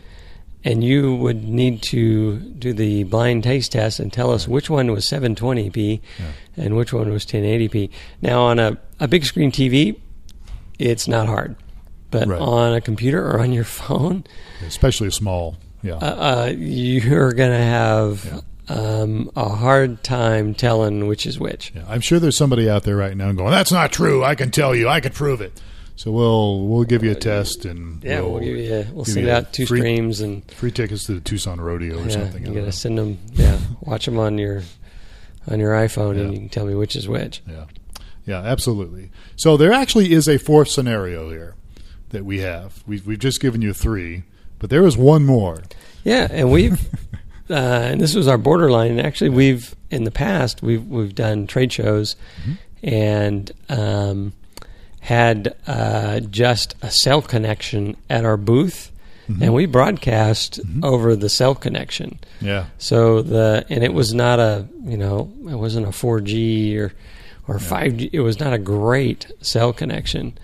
And 0.66 0.84
you 0.84 1.16
would 1.16 1.44
need 1.44 1.82
to 1.84 2.38
do 2.38 2.74
the 2.74 3.04
blind 3.04 3.44
taste 3.44 3.72
test 3.74 4.00
and 4.00 4.12
tell 4.14 4.32
us 4.32 4.48
which 4.48 4.70
one 4.70 4.92
was 4.92 5.06
720p 5.10 6.00
Yeah. 6.20 6.26
and 6.64 6.76
which 6.76 6.94
one 6.94 7.12
was 7.12 7.26
1080p. 7.26 7.90
Now 8.22 8.44
on 8.44 8.60
a, 8.60 8.78
a 9.00 9.08
big 9.08 9.26
screen 9.26 9.52
TV, 9.52 10.00
it's 10.80 11.08
not 11.08 11.28
hard. 11.28 11.56
But 12.12 12.28
Right. 12.28 12.40
on 12.40 12.74
a 12.74 12.82
computer 12.82 13.26
or 13.26 13.40
on 13.42 13.52
your 13.54 13.64
phone, 13.80 14.24
Especially 14.66 15.08
a 15.08 15.12
small. 15.12 15.58
Yeah. 15.82 15.96
uh, 15.96 15.98
uh, 16.48 16.54
you're 16.58 17.34
going 17.34 17.52
to 17.52 17.58
have 17.58 18.44
um, 18.70 19.30
a 19.36 19.50
hard 19.50 20.04
time 20.04 20.54
telling 20.54 21.08
which 21.08 21.26
is 21.26 21.38
which. 21.40 21.74
yeah. 21.76 21.84
I'm 21.90 22.00
sure 22.02 22.20
there's 22.20 22.38
somebody 22.38 22.70
out 22.70 22.84
there 22.84 22.96
right 22.96 23.18
now 23.18 23.32
going, 23.34 23.52
"That's 23.52 23.72
not 23.74 23.92
true. 23.92 24.24
I 24.24 24.36
can 24.36 24.50
tell 24.52 24.74
you. 24.74 24.88
I 24.88 25.02
can 25.02 25.12
prove 25.12 25.42
it." 25.42 25.60
So 25.96 26.12
we'll 26.12 26.68
we'll 26.68 26.84
give 26.86 27.04
you 27.04 27.12
a 27.12 27.16
test 27.16 27.66
and 27.66 28.04
Yeah, 28.04 28.22
we'll, 28.22 28.40
give 28.40 28.58
you. 28.58 28.86
We'll 28.94 29.06
give 29.06 29.14
send 29.14 29.26
you 29.28 29.32
out 29.32 29.54
two 29.54 29.66
free- 29.66 29.80
streams 29.80 30.22
and 30.22 30.50
free 30.52 30.72
tickets 30.72 31.06
to 31.06 31.14
the 31.14 31.22
Tucson 31.22 31.62
Rodeo 31.62 32.00
or 32.00 32.04
yeah, 32.06 32.10
something. 32.10 32.46
You 32.46 32.54
got 32.54 32.66
to 32.66 32.72
send 32.72 32.98
them. 32.98 33.20
Yeah, 33.34 33.60
watch 33.82 34.06
them 34.06 34.18
on 34.18 34.38
your 34.38 34.64
on 35.50 35.60
your 35.60 35.74
iPhone, 35.74 36.16
Yeah. 36.16 36.22
and 36.24 36.34
you 36.34 36.40
can 36.40 36.50
tell 36.50 36.66
me 36.66 36.74
which 36.76 36.96
is 36.96 37.08
which. 37.08 37.42
Yeah, 37.48 37.66
yeah, 38.26 38.42
absolutely. 38.42 39.12
So 39.36 39.56
there 39.56 39.72
actually 39.72 40.12
is 40.14 40.28
a 40.28 40.38
fourth 40.40 40.70
scenario 40.70 41.30
here 41.30 41.56
that 42.10 42.26
we 42.26 42.40
have. 42.40 42.84
We've 42.88 43.06
we've 43.06 43.20
just 43.20 43.40
given 43.40 43.62
you 43.62 43.74
three, 43.74 44.24
but 44.60 44.70
there 44.72 44.86
is 44.88 44.98
one 44.98 45.26
more. 45.26 45.62
Yeah, 46.04 46.28
and 46.32 46.52
we've 46.52 46.82
uh, 47.52 47.54
and 47.54 48.02
this 48.02 48.16
was 48.16 48.28
our 48.28 48.40
borderline. 48.40 48.92
And 48.92 49.02
actually, 49.02 49.30
we've 49.30 49.76
in 49.92 50.06
the 50.06 50.12
past 50.12 50.64
we've 50.64 50.86
we've 50.88 51.14
done 51.14 51.46
trade 51.46 51.72
shows 51.72 52.16
and 52.82 53.52
um, 53.70 54.34
had 55.04 55.54
uh, 55.68 56.22
just 56.22 56.76
a 56.82 56.90
cell 56.90 57.22
connection 57.22 57.98
at 58.10 58.24
our 58.24 58.38
booth, 58.38 58.90
and 59.42 59.54
we 59.54 59.66
broadcast 59.66 60.62
over 60.82 61.14
the 61.18 61.28
cell 61.28 61.56
connection. 61.56 62.20
Yeah. 62.40 62.68
So 62.78 63.22
the 63.22 63.66
and 63.70 63.84
it 63.84 63.94
was 63.94 64.14
not 64.14 64.40
a 64.40 64.66
you 64.86 64.96
know 64.96 65.30
it 65.50 65.56
wasn't 65.56 65.88
a 65.88 65.90
4G 65.90 66.78
or 66.78 66.94
or 67.50 67.58
5G. 67.58 68.12
It 68.14 68.22
was 68.22 68.40
not 68.40 68.54
a 68.54 68.58
great 68.58 69.30
cell 69.42 69.74
connection, 69.74 70.38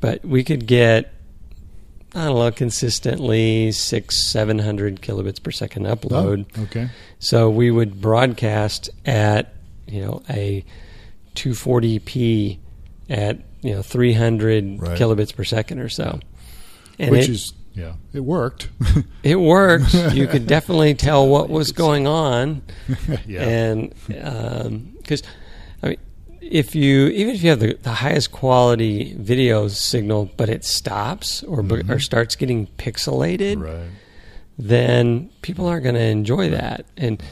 but 0.00 0.24
we 0.24 0.42
could 0.42 0.66
get 0.66 1.12
I 2.12 2.24
don't 2.24 2.36
know 2.36 2.50
consistently 2.50 3.70
six 3.70 4.28
seven 4.28 4.58
hundred 4.58 5.02
kilobits 5.02 5.40
per 5.40 5.52
second 5.52 5.86
upload. 5.86 6.46
Oh, 6.58 6.62
okay. 6.62 6.88
So 7.20 7.48
we 7.48 7.70
would 7.70 8.00
broadcast 8.00 8.90
at 9.06 9.54
you 9.86 10.02
know 10.02 10.22
a 10.28 10.64
240p 11.36 12.58
at 13.10 13.40
you 13.60 13.74
know 13.74 13.82
300 13.82 14.80
Right. 14.80 14.98
kilobits 14.98 15.34
per 15.34 15.44
second 15.44 15.80
or 15.80 15.90
so. 15.90 16.20
And 16.98 17.10
Which 17.10 17.28
it, 17.28 17.32
is 17.32 17.52
yeah, 17.74 17.94
it 18.12 18.20
worked. 18.20 18.68
it 19.22 19.36
worked. 19.36 19.92
you 20.14 20.26
could 20.26 20.46
definitely 20.56 20.94
tell 20.94 21.26
what 21.28 21.48
was 21.50 21.72
going 21.72 22.06
on, 22.06 22.62
yeah. 23.26 23.42
and 23.42 23.94
because 24.98 25.22
I 25.82 25.88
mean, 25.88 25.96
if 26.40 26.74
you 26.74 27.08
even 27.08 27.34
if 27.34 27.42
you 27.42 27.50
have 27.50 27.60
the, 27.60 27.74
the 27.82 27.92
highest 27.92 28.32
quality 28.32 29.14
video 29.18 29.68
signal, 29.68 30.30
but 30.36 30.48
it 30.48 30.64
stops 30.64 31.42
or 31.44 31.62
be- 31.62 31.82
or 31.88 31.98
starts 31.98 32.34
getting 32.36 32.66
pixelated, 32.78 33.56
Mm-hmm. 33.56 33.62
right. 33.62 33.90
then 34.58 35.30
people 35.42 35.66
aren't 35.66 35.82
going 35.84 35.94
to 35.94 36.00
enjoy 36.02 36.50
that. 36.50 36.84
And 36.96 37.22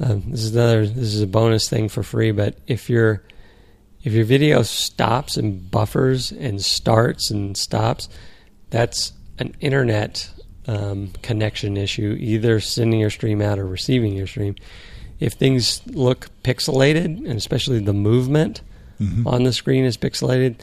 um, 0.00 0.30
this 0.30 0.42
is 0.44 0.54
another 0.54 0.86
this 0.86 1.12
is 1.14 1.20
a 1.22 1.26
bonus 1.26 1.68
thing 1.68 1.88
for 1.88 2.02
free. 2.02 2.30
But 2.30 2.56
if 2.66 2.88
your 2.88 3.22
if 4.06 4.12
your 4.12 4.24
video 4.24 4.62
stops 4.62 5.36
and 5.36 5.68
buffers 5.68 6.30
and 6.30 6.62
starts 6.64 7.28
and 7.30 7.56
stops, 7.56 8.08
that's 8.70 9.12
an 9.40 9.52
internet 9.60 10.30
um, 10.68 11.10
connection 11.22 11.76
issue, 11.76 12.16
either 12.20 12.60
sending 12.60 13.00
your 13.00 13.10
stream 13.10 13.42
out 13.42 13.58
or 13.58 13.66
receiving 13.66 14.12
your 14.14 14.28
stream. 14.28 14.54
If 15.18 15.32
things 15.32 15.82
look 15.86 16.28
pixelated, 16.44 17.04
and 17.04 17.36
especially 17.36 17.80
the 17.80 17.92
movement 17.92 18.62
Mm-hmm. 18.98 19.26
on 19.28 19.42
the 19.42 19.52
screen 19.52 19.84
is 19.84 19.98
pixelated, 19.98 20.54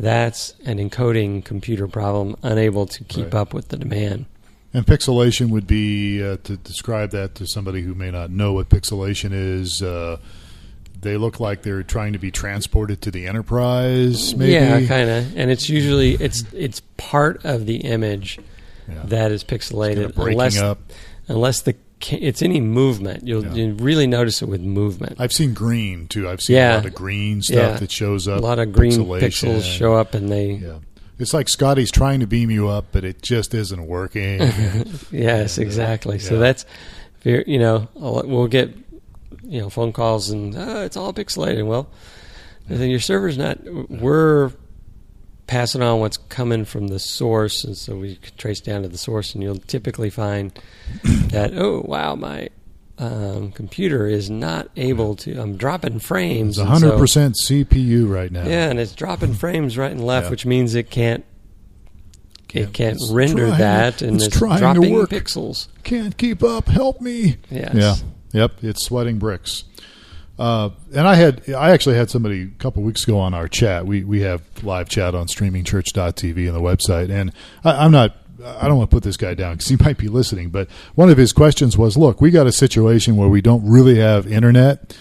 that's 0.00 0.52
an 0.64 0.78
encoding 0.78 1.44
computer 1.44 1.86
problem, 1.86 2.34
unable 2.42 2.86
to 2.86 3.04
keep 3.04 3.26
Right. 3.26 3.34
up 3.42 3.54
with 3.54 3.68
the 3.68 3.76
demand. 3.76 4.26
And 4.74 4.84
pixelation 4.84 5.50
would 5.50 5.68
be 5.68 6.20
uh, 6.20 6.38
to 6.42 6.56
describe 6.56 7.12
that 7.12 7.36
to 7.36 7.46
somebody 7.46 7.82
who 7.82 7.94
may 7.94 8.10
not 8.10 8.30
know 8.32 8.52
what 8.54 8.68
pixelation 8.68 9.30
is. 9.32 9.80
Uh, 9.80 10.16
they 11.00 11.16
look 11.16 11.38
like 11.40 11.62
they're 11.62 11.82
trying 11.82 12.12
to 12.14 12.18
be 12.18 12.30
transported 12.30 13.00
to 13.02 13.10
the 13.10 13.26
Enterprise. 13.26 14.34
Maybe. 14.34 14.52
Yeah, 14.52 14.80
kind 14.86 15.08
of. 15.10 15.36
And 15.36 15.50
it's 15.50 15.68
usually 15.68 16.14
it's 16.14 16.44
it's 16.52 16.80
part 16.96 17.44
of 17.44 17.66
the 17.66 17.76
image 17.78 18.38
Yeah. 18.88 19.02
that 19.04 19.32
is 19.32 19.44
pixelated, 19.44 20.14
breaking 20.14 20.32
unless 20.34 20.58
up. 20.60 20.78
unless 21.28 21.62
the 21.62 21.74
it's 22.10 22.42
any 22.42 22.60
movement. 22.60 23.26
You'll 23.26 23.44
Yeah. 23.44 23.54
you 23.54 23.72
really 23.74 24.06
notice 24.06 24.40
it 24.40 24.48
with 24.48 24.60
movement. 24.60 25.16
I've 25.18 25.32
seen 25.32 25.52
green 25.52 26.06
too. 26.06 26.28
I've 26.28 26.40
seen 26.40 26.56
Yeah. 26.56 26.74
a 26.74 26.76
lot 26.76 26.86
of 26.86 26.94
green 26.94 27.42
stuff 27.42 27.56
Yeah. 27.56 27.76
that 27.78 27.90
shows 27.90 28.28
up. 28.28 28.38
a 28.38 28.42
lot 28.42 28.58
of 28.60 28.72
green 28.72 28.92
pixels 29.04 29.62
show 29.64 29.94
up, 29.94 30.14
and 30.14 30.30
they 30.30 30.52
Yeah. 30.52 30.74
It's 31.18 31.34
like 31.34 31.48
Scotty's 31.48 31.90
trying 31.90 32.20
to 32.20 32.28
beam 32.28 32.48
you 32.48 32.68
up, 32.68 32.86
but 32.92 33.02
it 33.04 33.22
just 33.22 33.52
isn't 33.52 33.84
working. 33.88 34.40
yes, 35.10 35.58
exactly. 35.66 36.20
So 36.20 36.38
that's 36.38 36.64
you 37.24 37.58
know 37.58 37.88
we'll 37.96 38.46
get 38.46 38.72
you 39.42 39.60
know 39.60 39.68
phone 39.70 39.92
calls 39.92 40.30
and 40.30 40.54
oh, 40.56 40.82
it's 40.82 40.96
all 40.96 41.12
pixelated. 41.12 41.66
Well, 41.66 41.88
then 42.68 42.90
your 42.90 43.00
server's 43.00 43.38
not. 43.38 43.58
We're 43.90 44.52
passing 45.46 45.80
on 45.82 46.00
what's 46.00 46.16
coming 46.18 46.64
from 46.66 46.88
the 46.88 46.98
source, 46.98 47.64
and 47.64 47.76
so 47.76 47.96
we 47.96 48.16
can 48.16 48.34
trace 48.36 48.60
down 48.60 48.82
to 48.82 48.88
the 48.88 48.98
source, 48.98 49.34
and 49.34 49.42
you'll 49.42 49.56
typically 49.58 50.10
find 50.10 50.52
that 51.30 51.52
oh 51.54 51.82
wow 51.86 52.14
my 52.14 52.48
um, 52.98 53.52
computer 53.52 54.06
is 54.06 54.28
not 54.28 54.68
able 54.76 55.14
to. 55.16 55.38
I'm 55.40 55.56
dropping 55.56 56.00
frames. 56.00 56.58
It's 56.58 56.68
and 56.68 56.82
100% 56.82 57.34
CPU 57.46 58.10
right 58.12 58.30
now. 58.32 58.44
yeah, 58.44 58.68
and 58.70 58.80
it's 58.80 58.92
dropping 58.92 59.34
frames 59.44 59.78
right 59.78 59.92
and 59.92 60.04
left, 60.04 60.26
Yeah. 60.26 60.30
which 60.30 60.44
means 60.46 60.74
it 60.74 60.90
can't. 60.90 61.24
It 62.54 62.72
can't 62.72 62.96
it's 62.96 63.10
render 63.10 63.46
trying- 63.48 63.58
that, 63.58 64.02
and 64.02 64.16
it's 64.16 64.26
it's, 64.28 64.38
trying 64.38 64.56
to 64.56 64.60
dropping 64.80 64.92
work. 64.94 65.10
pixels. 65.10 65.68
Can't 65.84 66.16
keep 66.16 66.42
up. 66.42 66.66
Help 66.68 67.00
me. 67.00 67.36
Yes. 67.50 67.74
Yeah. 67.74 67.94
Yep. 68.32 68.62
It's 68.62 68.84
sweating 68.84 69.18
bricks. 69.18 69.64
Uh, 70.38 70.70
and 70.94 71.08
I 71.08 71.16
had, 71.16 71.42
I 71.50 71.70
actually 71.70 71.96
had 71.96 72.10
somebody 72.10 72.42
a 72.42 72.62
couple 72.62 72.82
weeks 72.82 73.02
ago 73.02 73.18
on 73.18 73.34
our 73.34 73.48
chat. 73.48 73.86
We 73.86 74.04
we 74.04 74.20
have 74.20 74.42
live 74.62 74.88
chat 74.88 75.14
on 75.14 75.26
streamingchurch.tv 75.26 76.48
on 76.48 76.54
the 76.54 76.60
website, 76.60 77.10
and 77.10 77.32
I, 77.64 77.84
I'm 77.84 77.90
not. 77.90 78.16
I 78.44 78.68
don't 78.68 78.78
want 78.78 78.88
to 78.88 78.94
put 78.94 79.02
this 79.02 79.16
guy 79.16 79.34
down 79.34 79.54
because 79.54 79.66
he 79.66 79.76
might 79.80 79.98
be 79.98 80.06
listening. 80.06 80.50
But 80.50 80.70
one 80.94 81.10
of 81.10 81.18
his 81.18 81.32
questions 81.32 81.76
was, 81.76 81.96
"Look, 81.96 82.20
we 82.20 82.30
got 82.30 82.46
a 82.46 82.52
situation 82.52 83.16
where 83.16 83.28
we 83.28 83.40
don't 83.40 83.68
really 83.68 83.96
have 83.96 84.30
internet, 84.30 84.96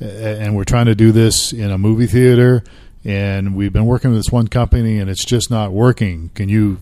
and 0.00 0.56
we're 0.56 0.64
trying 0.64 0.86
to 0.86 0.96
do 0.96 1.12
this 1.12 1.52
in 1.52 1.70
a 1.70 1.78
movie 1.78 2.08
theater, 2.08 2.64
and 3.04 3.54
we've 3.54 3.72
been 3.72 3.86
working 3.86 4.10
with 4.10 4.18
this 4.18 4.32
one 4.32 4.48
company, 4.48 4.98
and 4.98 5.08
it's 5.08 5.24
just 5.24 5.52
not 5.52 5.70
working. 5.70 6.30
Can 6.34 6.48
you 6.48 6.80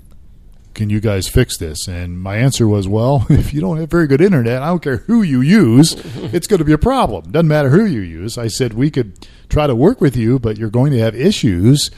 can 0.74 0.90
you 0.90 1.00
guys 1.00 1.28
fix 1.28 1.56
this? 1.58 1.86
And 1.88 2.20
my 2.20 2.36
answer 2.36 2.66
was, 2.68 2.86
well, 2.88 3.26
if 3.30 3.52
you 3.54 3.60
don't 3.60 3.76
have 3.78 3.90
very 3.90 4.06
good 4.06 4.20
internet, 4.20 4.62
I 4.62 4.66
don't 4.68 4.82
care 4.82 4.98
who 4.98 5.22
you 5.22 5.40
use, 5.40 5.92
it's 6.32 6.46
going 6.46 6.58
to 6.58 6.64
be 6.64 6.72
a 6.72 6.78
problem. 6.78 7.30
Doesn't 7.30 7.48
matter 7.48 7.68
who 7.70 7.84
you 7.84 8.00
use. 8.00 8.38
I 8.38 8.48
said 8.48 8.72
we 8.74 8.90
could 8.90 9.26
try 9.48 9.66
to 9.66 9.74
work 9.74 10.00
with 10.00 10.16
you, 10.16 10.38
but 10.38 10.56
you're 10.58 10.70
going 10.70 10.92
to 10.92 10.98
have 11.00 11.14
issues 11.14 11.90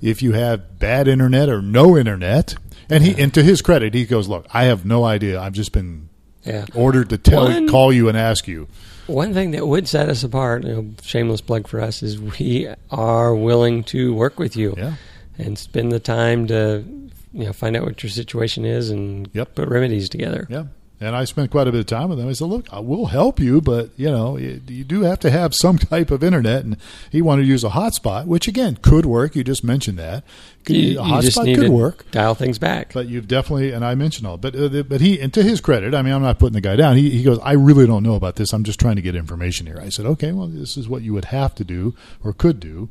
if 0.00 0.22
you 0.22 0.32
have 0.32 0.78
bad 0.78 1.08
internet 1.08 1.48
or 1.48 1.60
no 1.62 1.96
internet. 1.96 2.54
And 2.90 3.04
he, 3.04 3.20
and 3.22 3.32
to 3.34 3.42
his 3.42 3.60
credit, 3.60 3.94
he 3.94 4.06
goes, 4.06 4.28
look, 4.28 4.46
I 4.52 4.64
have 4.64 4.84
no 4.86 5.04
idea. 5.04 5.40
I've 5.40 5.52
just 5.52 5.72
been 5.72 6.08
Yeah. 6.44 6.64
ordered 6.74 7.10
to 7.10 7.18
tell, 7.18 7.44
One- 7.44 7.68
call 7.68 7.92
you 7.92 8.08
and 8.08 8.16
ask 8.16 8.48
you. 8.48 8.68
One 9.06 9.32
thing 9.32 9.52
that 9.52 9.66
would 9.66 9.88
set 9.88 10.08
us 10.10 10.22
apart, 10.22 10.64
you 10.64 10.72
know, 10.74 10.90
shameless 11.02 11.40
plug 11.40 11.66
for 11.66 11.80
us, 11.80 12.02
is 12.02 12.18
we 12.20 12.68
are 12.90 13.34
willing 13.34 13.82
to 13.84 14.14
work 14.14 14.38
with 14.38 14.54
you 14.56 14.74
Yeah. 14.76 14.94
and 15.38 15.58
spend 15.58 15.92
the 15.92 15.98
time 16.00 16.46
to, 16.48 16.84
you 17.32 17.44
know, 17.44 17.52
find 17.52 17.76
out 17.76 17.84
what 17.84 18.02
your 18.02 18.10
situation 18.10 18.64
is 18.64 18.90
and 18.90 19.28
Yep. 19.32 19.54
put 19.54 19.68
remedies 19.68 20.08
together. 20.08 20.46
Yeah. 20.50 20.64
And 21.00 21.14
I 21.14 21.26
spent 21.26 21.52
quite 21.52 21.68
a 21.68 21.70
bit 21.70 21.78
of 21.78 21.86
time 21.86 22.08
with 22.08 22.18
him. 22.18 22.28
I 22.28 22.32
said, 22.32 22.48
"Look, 22.48 22.66
I 22.72 22.80
will 22.80 23.06
help 23.06 23.38
you, 23.38 23.60
but 23.60 23.90
you 23.96 24.10
know, 24.10 24.36
you, 24.36 24.60
you 24.66 24.82
do 24.82 25.02
have 25.02 25.20
to 25.20 25.30
have 25.30 25.54
some 25.54 25.78
type 25.92 26.10
of 26.10 26.24
internet." 26.24 26.64
And 26.64 26.76
he 27.12 27.22
wanted 27.22 27.42
to 27.42 27.48
use 27.48 27.62
a 27.62 27.68
hotspot, 27.68 28.26
which 28.26 28.48
again 28.48 28.78
could 28.82 29.06
work. 29.06 29.36
You 29.36 29.44
just 29.44 29.62
mentioned 29.62 29.96
that. 30.00 30.24
Could- 30.64 30.74
You, 30.74 30.98
a 30.98 31.04
hotspot 31.04 31.54
could 31.54 31.68
work, 31.70 32.10
dial 32.10 32.34
things 32.34 32.58
back. 32.58 32.92
but 32.92 33.06
you've 33.06 33.28
definitely 33.28 33.70
and 33.70 33.84
I 33.84 33.94
mentioned 33.94 34.26
all. 34.26 34.38
But 34.38 34.56
uh, 34.56 34.66
the- 34.66 34.82
but 34.82 35.00
he 35.00 35.20
and 35.20 35.32
to 35.34 35.44
his 35.44 35.60
credit, 35.60 35.94
I 35.94 36.02
mean, 36.02 36.12
I'm 36.12 36.22
not 36.22 36.40
putting 36.40 36.54
the 36.54 36.60
guy 36.60 36.74
down. 36.74 36.96
He 36.96 37.10
he 37.10 37.22
goes, 37.22 37.38
"I 37.44 37.52
really 37.52 37.86
don't 37.86 38.02
know 38.02 38.16
about 38.16 38.34
this. 38.34 38.52
I'm 38.52 38.64
just 38.64 38.80
trying 38.80 38.96
to 38.96 39.02
get 39.02 39.14
information 39.14 39.68
here." 39.68 39.78
I 39.80 39.90
said, 39.90 40.04
"Okay, 40.04 40.32
well, 40.32 40.48
this 40.48 40.76
is 40.76 40.88
what 40.88 41.02
you 41.02 41.12
would 41.12 41.26
have 41.26 41.54
to 41.56 41.64
do 41.64 41.94
or 42.24 42.32
could 42.32 42.58
do." 42.58 42.88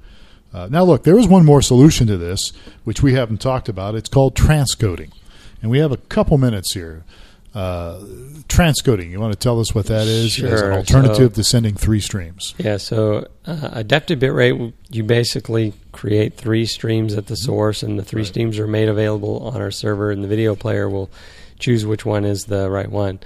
Uh, 0.54 0.68
now, 0.72 0.84
look, 0.84 1.04
there 1.04 1.18
is 1.20 1.28
one 1.28 1.46
more 1.46 1.62
solution 1.62 2.08
to 2.08 2.18
this, 2.18 2.52
which 2.84 3.04
we 3.04 3.14
haven't 3.14 3.42
talked 3.42 3.68
about. 3.70 3.96
It's 3.96 4.10
called 4.10 4.34
transcoding, 4.36 5.12
and 5.62 5.70
we 5.70 5.80
have 5.80 5.92
a 5.92 5.98
couple 5.98 6.38
minutes 6.38 6.74
here. 6.74 7.04
Uh, 7.56 8.00
transcoding. 8.48 9.10
You 9.10 9.20
want 9.20 9.34
to 9.34 9.40
tell 9.40 9.60
us 9.60 9.74
what 9.74 9.88
that 9.88 10.06
is 10.06 10.38
as 10.44 10.62
an 10.62 10.74
alternative 10.74 11.16
So- 11.34 11.42
to 11.42 11.44
sending 11.44 11.74
three 11.74 12.00
streams? 12.00 12.54
Yeah, 12.60 12.78
so 12.78 13.28
uh, 13.48 13.70
adaptive 13.74 14.20
bitrate, 14.20 14.74
you 14.92 15.04
basically 15.04 15.74
create 15.92 16.36
three 16.36 16.66
streams 16.68 17.16
at 17.16 17.26
the 17.28 17.36
source, 17.36 17.82
and 17.82 17.98
the 17.98 18.04
three 18.04 18.22
Right. 18.22 18.28
streams 18.28 18.60
are 18.60 18.68
made 18.68 18.90
available 18.90 19.40
on 19.40 19.60
our 19.60 19.72
server, 19.72 20.12
and 20.12 20.24
the 20.24 20.28
video 20.28 20.54
player 20.56 20.88
will 20.88 21.10
choose 21.58 21.84
which 21.84 22.06
one 22.06 22.26
is 22.26 22.44
the 22.44 22.70
right 22.70 22.92
one. 22.92 23.20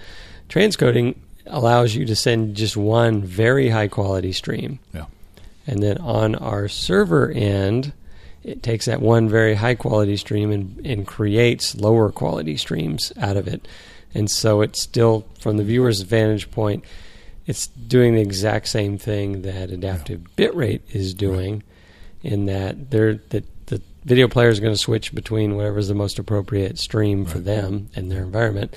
Transcoding 0.47 1.15
allows 1.47 1.95
you 1.95 2.05
to 2.05 2.15
send 2.15 2.55
just 2.55 2.77
one 2.77 3.21
very 3.21 3.67
high 3.69 3.89
quality 3.89 4.31
stream. 4.31 4.79
Yeah. 4.93 5.05
And 5.71 5.81
then 5.81 5.97
on 5.99 6.35
our 6.35 6.67
server 6.67 7.31
end, 7.31 7.93
it 8.43 8.61
takes 8.61 8.87
that 8.87 9.01
one 9.01 9.29
very 9.29 9.55
high 9.55 9.75
quality 9.75 10.17
stream 10.17 10.51
and, 10.51 10.85
and 10.85 11.07
creates 11.07 11.75
lower 11.75 12.11
quality 12.11 12.57
streams 12.57 13.13
out 13.17 13.37
of 13.37 13.47
it. 13.47 13.67
And 14.13 14.29
so 14.29 14.59
it's 14.59 14.81
still, 14.81 15.25
from 15.39 15.55
the 15.55 15.63
viewer's 15.63 16.01
vantage 16.01 16.51
point, 16.51 16.83
it's 17.47 17.67
doing 17.67 18.15
the 18.15 18.21
exact 18.21 18.67
same 18.67 18.97
thing 18.97 19.43
that 19.43 19.71
adaptive 19.71 20.21
bitrate 20.35 20.81
is 20.89 21.13
doing, 21.13 21.63
in 22.21 22.47
that 22.47 22.91
they're 22.91 23.15
that 23.29 23.45
the 23.67 23.81
video 24.03 24.27
player 24.27 24.49
is 24.49 24.59
going 24.59 24.73
to 24.73 24.77
switch 24.77 25.15
between 25.15 25.55
whatever 25.55 25.79
is 25.79 25.87
the 25.87 25.95
most 25.95 26.19
appropriate 26.19 26.77
stream 26.77 27.23
for 27.23 27.39
them 27.39 27.89
and 27.95 28.11
their 28.11 28.23
environment. 28.23 28.75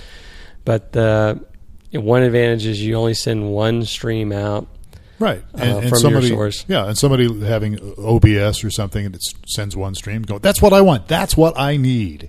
But 0.64 0.92
the 0.92 1.44
one 1.90 2.22
advantage 2.22 2.66
is 2.66 2.80
you 2.80 2.94
only 2.94 3.14
send 3.14 3.52
one 3.52 3.84
stream 3.84 4.30
out 4.30 4.68
Right, 5.18 5.42
Uh, 5.54 5.80
from 5.80 5.82
your 5.84 5.96
somebody, 5.96 6.56
yeah, 6.66 6.86
and 6.88 6.98
somebody 6.98 7.40
having 7.46 7.78
OBS 7.98 8.64
or 8.64 8.70
something, 8.70 9.06
and 9.06 9.14
it 9.14 9.22
sends 9.46 9.76
one 9.76 9.94
stream. 9.94 10.22
Go, 10.22 10.38
that's 10.38 10.60
what 10.60 10.72
I 10.72 10.80
want. 10.80 11.06
That's 11.08 11.36
what 11.36 11.58
I 11.58 11.76
need. 11.76 12.28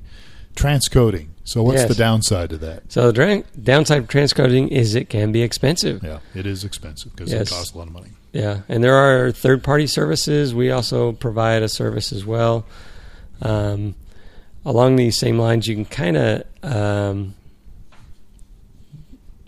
Transcoding. 0.55 1.27
So, 1.43 1.61
what's 1.63 1.79
Yes. 1.81 1.89
the 1.89 1.95
downside 1.95 2.49
to 2.51 2.57
that? 2.57 2.83
So 2.91 3.07
the 3.07 3.13
dra- 3.13 3.43
downside 3.61 3.97
of 4.03 4.07
transcoding 4.07 4.69
is 4.69 4.95
it 4.95 5.09
can 5.09 5.31
be 5.31 5.41
expensive. 5.41 6.01
Yeah, 6.03 6.19
it 6.33 6.45
is 6.45 6.63
expensive 6.63 7.15
because 7.15 7.31
Yes. 7.31 7.47
it 7.49 7.53
costs 7.53 7.73
a 7.73 7.77
lot 7.77 7.87
of 7.87 7.93
money. 7.93 8.11
Yeah, 8.33 8.59
and 8.69 8.83
there 8.83 8.95
are 8.95 9.31
third-party 9.31 9.87
services. 9.87 10.53
We 10.53 10.71
also 10.71 11.11
provide 11.13 11.61
a 11.63 11.69
service 11.69 12.11
as 12.13 12.25
well. 12.25 12.65
Um, 13.41 13.95
along 14.65 14.95
these 14.95 15.17
same 15.17 15.37
lines, 15.39 15.67
you 15.67 15.75
can 15.75 15.85
kind 15.85 16.17
of 16.17 16.43
um, 16.63 17.33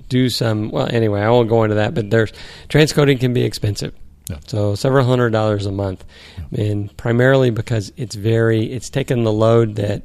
do 0.10 0.30
some. 0.30 0.72
Well, 0.72 0.88
anyway, 0.92 1.22
I 1.22 1.30
won't 1.30 1.50
go 1.50 1.64
into 1.64 1.76
that. 1.76 1.94
But 1.94 2.10
there's 2.10 2.32
transcoding 2.70 3.20
can 3.20 3.34
be 3.34 3.44
expensive. 3.44 3.94
Yeah. 4.30 4.40
So 4.48 4.76
several 4.76 5.06
hundred 5.06 5.32
dollars 5.32 5.66
a 5.66 5.72
month, 5.72 6.04
and 6.52 6.96
primarily 6.98 7.50
because 7.50 7.94
it's 7.98 8.16
very 8.16 8.66
it's 8.72 8.90
taken 8.90 9.24
the 9.24 9.32
load 9.32 9.76
that 9.76 10.04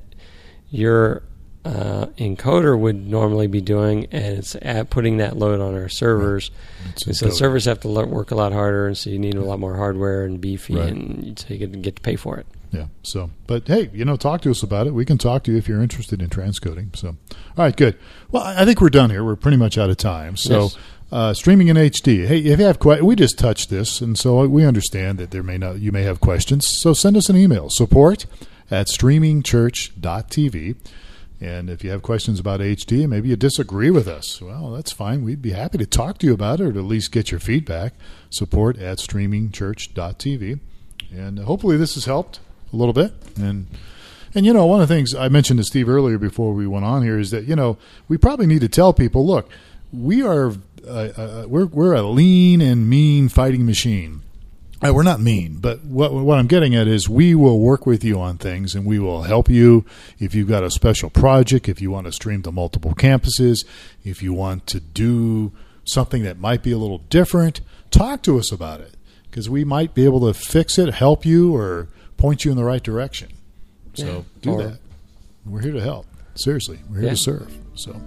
your 0.70 1.22
uh, 1.64 2.06
encoder 2.18 2.78
would 2.78 3.06
normally 3.06 3.46
be 3.46 3.60
doing, 3.60 4.06
and 4.12 4.38
it's 4.38 4.56
putting 4.90 5.18
that 5.18 5.36
load 5.36 5.60
on 5.60 5.74
our 5.74 5.88
servers. 5.88 6.50
It's 6.90 7.06
And 7.06 7.16
so 7.16 7.30
servers 7.30 7.64
have 7.66 7.80
to 7.80 7.88
work 7.88 8.30
a 8.30 8.34
lot 8.34 8.52
harder, 8.52 8.86
and 8.86 8.96
so 8.96 9.10
you 9.10 9.18
need 9.18 9.34
a 9.34 9.44
lot 9.44 9.60
more 9.60 9.76
hardware 9.76 10.24
and 10.24 10.40
beefy, 10.40 10.74
Right. 10.76 10.92
and 10.92 11.38
so 11.38 11.54
you 11.54 11.66
get 11.66 11.96
to 11.96 12.02
pay 12.02 12.16
for 12.16 12.38
it. 12.38 12.46
Yeah. 12.72 12.86
So, 13.02 13.30
but 13.46 13.68
hey, 13.68 13.90
you 13.92 14.04
know, 14.06 14.16
talk 14.16 14.40
to 14.42 14.50
us 14.50 14.62
about 14.62 14.86
it. 14.86 14.94
We 14.94 15.04
can 15.04 15.18
talk 15.18 15.44
to 15.44 15.52
you 15.52 15.58
if 15.58 15.68
you're 15.68 15.82
interested 15.82 16.22
in 16.22 16.30
transcoding. 16.30 16.96
So, 16.96 17.08
all 17.08 17.16
right, 17.58 17.76
good. 17.76 17.96
Well, 18.30 18.42
I 18.42 18.64
think 18.64 18.80
we're 18.80 18.88
done 18.88 19.10
here. 19.10 19.22
We're 19.22 19.36
pretty 19.36 19.58
much 19.58 19.76
out 19.76 19.90
of 19.90 19.98
time. 19.98 20.36
So, 20.38 20.62
Yes. 20.62 20.78
uh, 21.12 21.34
streaming 21.34 21.68
in 21.68 21.76
HD. 21.76 22.26
Hey, 22.26 22.38
if 22.38 22.58
you 22.58 22.64
have 22.64 22.78
questions, 22.78 23.06
we 23.06 23.14
just 23.14 23.38
touched 23.38 23.68
this, 23.68 24.00
and 24.00 24.18
so 24.18 24.46
we 24.46 24.64
understand 24.64 25.18
that 25.18 25.30
there 25.32 25.42
may 25.42 25.58
not 25.58 25.80
you 25.80 25.92
may 25.92 26.02
have 26.04 26.20
questions. 26.20 26.66
So 26.66 26.94
send 26.94 27.14
us 27.18 27.28
an 27.28 27.36
email 27.36 27.68
support 27.68 28.24
at 28.70 28.86
streamingchurch.tv. 28.86 30.76
And 31.40 31.68
if 31.68 31.82
you 31.82 31.90
have 31.90 32.02
questions 32.02 32.38
about 32.38 32.60
HD, 32.60 33.00
and 33.02 33.10
maybe 33.10 33.28
you 33.28 33.34
disagree 33.36 33.90
with 33.90 34.06
us, 34.06 34.40
well, 34.40 34.70
that's 34.70 34.92
fine. 34.92 35.24
We'd 35.24 35.42
be 35.42 35.50
happy 35.50 35.76
to 35.78 35.86
talk 35.86 36.18
to 36.18 36.26
you 36.26 36.32
about 36.34 36.60
it 36.60 36.66
or 36.68 36.72
to 36.72 36.78
at 36.78 36.84
least 36.84 37.10
get 37.10 37.32
your 37.32 37.40
feedback. 37.40 37.94
Support 38.30 38.78
at 38.78 38.98
streamingchurch.tv. 38.98 40.60
And 41.12 41.38
hopefully 41.40 41.76
this 41.76 41.94
has 41.94 42.04
helped 42.04 42.38
a 42.72 42.76
little 42.76 42.92
bit. 42.92 43.12
And 43.36 43.66
and 44.34 44.46
you 44.46 44.52
know, 44.52 44.66
one 44.66 44.80
of 44.80 44.88
the 44.88 44.94
things 44.94 45.14
I 45.14 45.28
mentioned 45.28 45.58
to 45.58 45.64
Steve 45.64 45.88
earlier 45.88 46.18
before 46.18 46.54
we 46.54 46.66
went 46.66 46.84
on 46.84 47.02
here 47.02 47.18
is 47.18 47.30
that 47.30 47.44
you 47.44 47.56
know 47.56 47.76
we 48.08 48.16
probably 48.16 48.46
need 48.46 48.60
to 48.60 48.68
tell 48.68 48.92
people, 48.92 49.26
look, 49.26 49.50
we 49.92 50.22
are 50.22 50.52
uh, 50.86 50.90
uh, 50.90 51.44
we're 51.48 51.66
we're 51.66 51.94
a 51.94 52.02
lean 52.02 52.60
and 52.60 52.88
mean 52.88 53.28
fighting 53.28 53.66
machine. 53.66 54.22
Uh, 54.84 54.92
we're 54.92 55.04
not 55.04 55.20
mean, 55.20 55.58
but 55.60 55.84
what 55.84 56.12
what 56.12 56.38
I'm 56.38 56.48
getting 56.48 56.74
at 56.74 56.88
is 56.88 57.08
we 57.08 57.34
will 57.34 57.60
work 57.60 57.86
with 57.86 58.02
you 58.02 58.18
on 58.20 58.38
things 58.38 58.74
and 58.74 58.84
we 58.84 58.98
will 58.98 59.22
help 59.22 59.48
you 59.48 59.84
if 60.18 60.34
you've 60.34 60.48
got 60.48 60.64
a 60.64 60.70
special 60.70 61.08
project, 61.08 61.68
if 61.68 61.80
you 61.80 61.90
want 61.90 62.06
to 62.06 62.12
stream 62.12 62.42
to 62.42 62.50
multiple 62.50 62.94
campuses, 62.94 63.64
if 64.04 64.22
you 64.22 64.32
want 64.32 64.66
to 64.68 64.80
do 64.80 65.52
something 65.84 66.22
that 66.24 66.38
might 66.38 66.62
be 66.62 66.72
a 66.72 66.78
little 66.78 66.98
different, 66.98 67.60
talk 67.90 68.22
to 68.22 68.38
us 68.38 68.50
about 68.50 68.80
it 68.80 68.94
because 69.30 69.48
we 69.48 69.64
might 69.64 69.94
be 69.94 70.04
able 70.04 70.20
to 70.20 70.34
fix 70.34 70.78
it, 70.78 70.94
help 70.94 71.24
you, 71.24 71.54
or 71.54 71.88
point 72.22 72.44
you 72.44 72.50
in 72.52 72.56
the 72.56 72.64
right 72.64 72.82
direction. 72.82 73.28
So 73.94 74.04
Yeah. 74.06 74.20
do 74.42 74.50
Or- 74.52 74.62
that. 74.62 74.78
We're 75.44 75.60
here 75.60 75.72
to 75.72 75.80
help. 75.82 76.06
Seriously, 76.36 76.78
we're 76.88 76.98
here 77.00 77.08
Yeah. 77.08 77.14
to 77.14 77.16
serve. 77.16 77.50
So, 77.74 78.00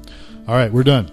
all 0.47 0.55
right, 0.55 0.71
we're 0.71 0.83
done. 0.83 1.11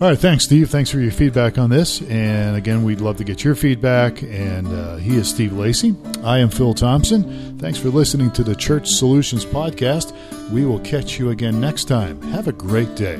All 0.00 0.08
right, 0.08 0.18
thanks, 0.18 0.44
Steve. 0.44 0.68
Thanks 0.70 0.90
for 0.90 0.98
your 0.98 1.12
feedback 1.12 1.58
on 1.58 1.70
this. 1.70 2.00
And 2.02 2.56
again, 2.56 2.82
we'd 2.82 3.00
love 3.00 3.18
to 3.18 3.24
get 3.24 3.44
your 3.44 3.54
feedback. 3.54 4.20
And 4.22 4.66
uh, 4.66 4.96
he 4.96 5.14
is 5.16 5.28
Steve 5.28 5.52
Lacey. 5.52 5.94
I 6.24 6.38
am 6.38 6.48
Phil 6.48 6.74
Thompson. 6.74 7.56
Thanks 7.58 7.78
for 7.78 7.88
listening 7.90 8.30
to 8.32 8.42
the 8.42 8.56
Church 8.56 8.88
Solutions 8.88 9.44
Podcast. 9.44 10.12
We 10.50 10.64
will 10.64 10.80
catch 10.80 11.20
you 11.20 11.30
again 11.30 11.60
next 11.60 11.84
time. 11.84 12.20
Have 12.32 12.48
a 12.48 12.52
great 12.52 12.96
day. 12.96 13.18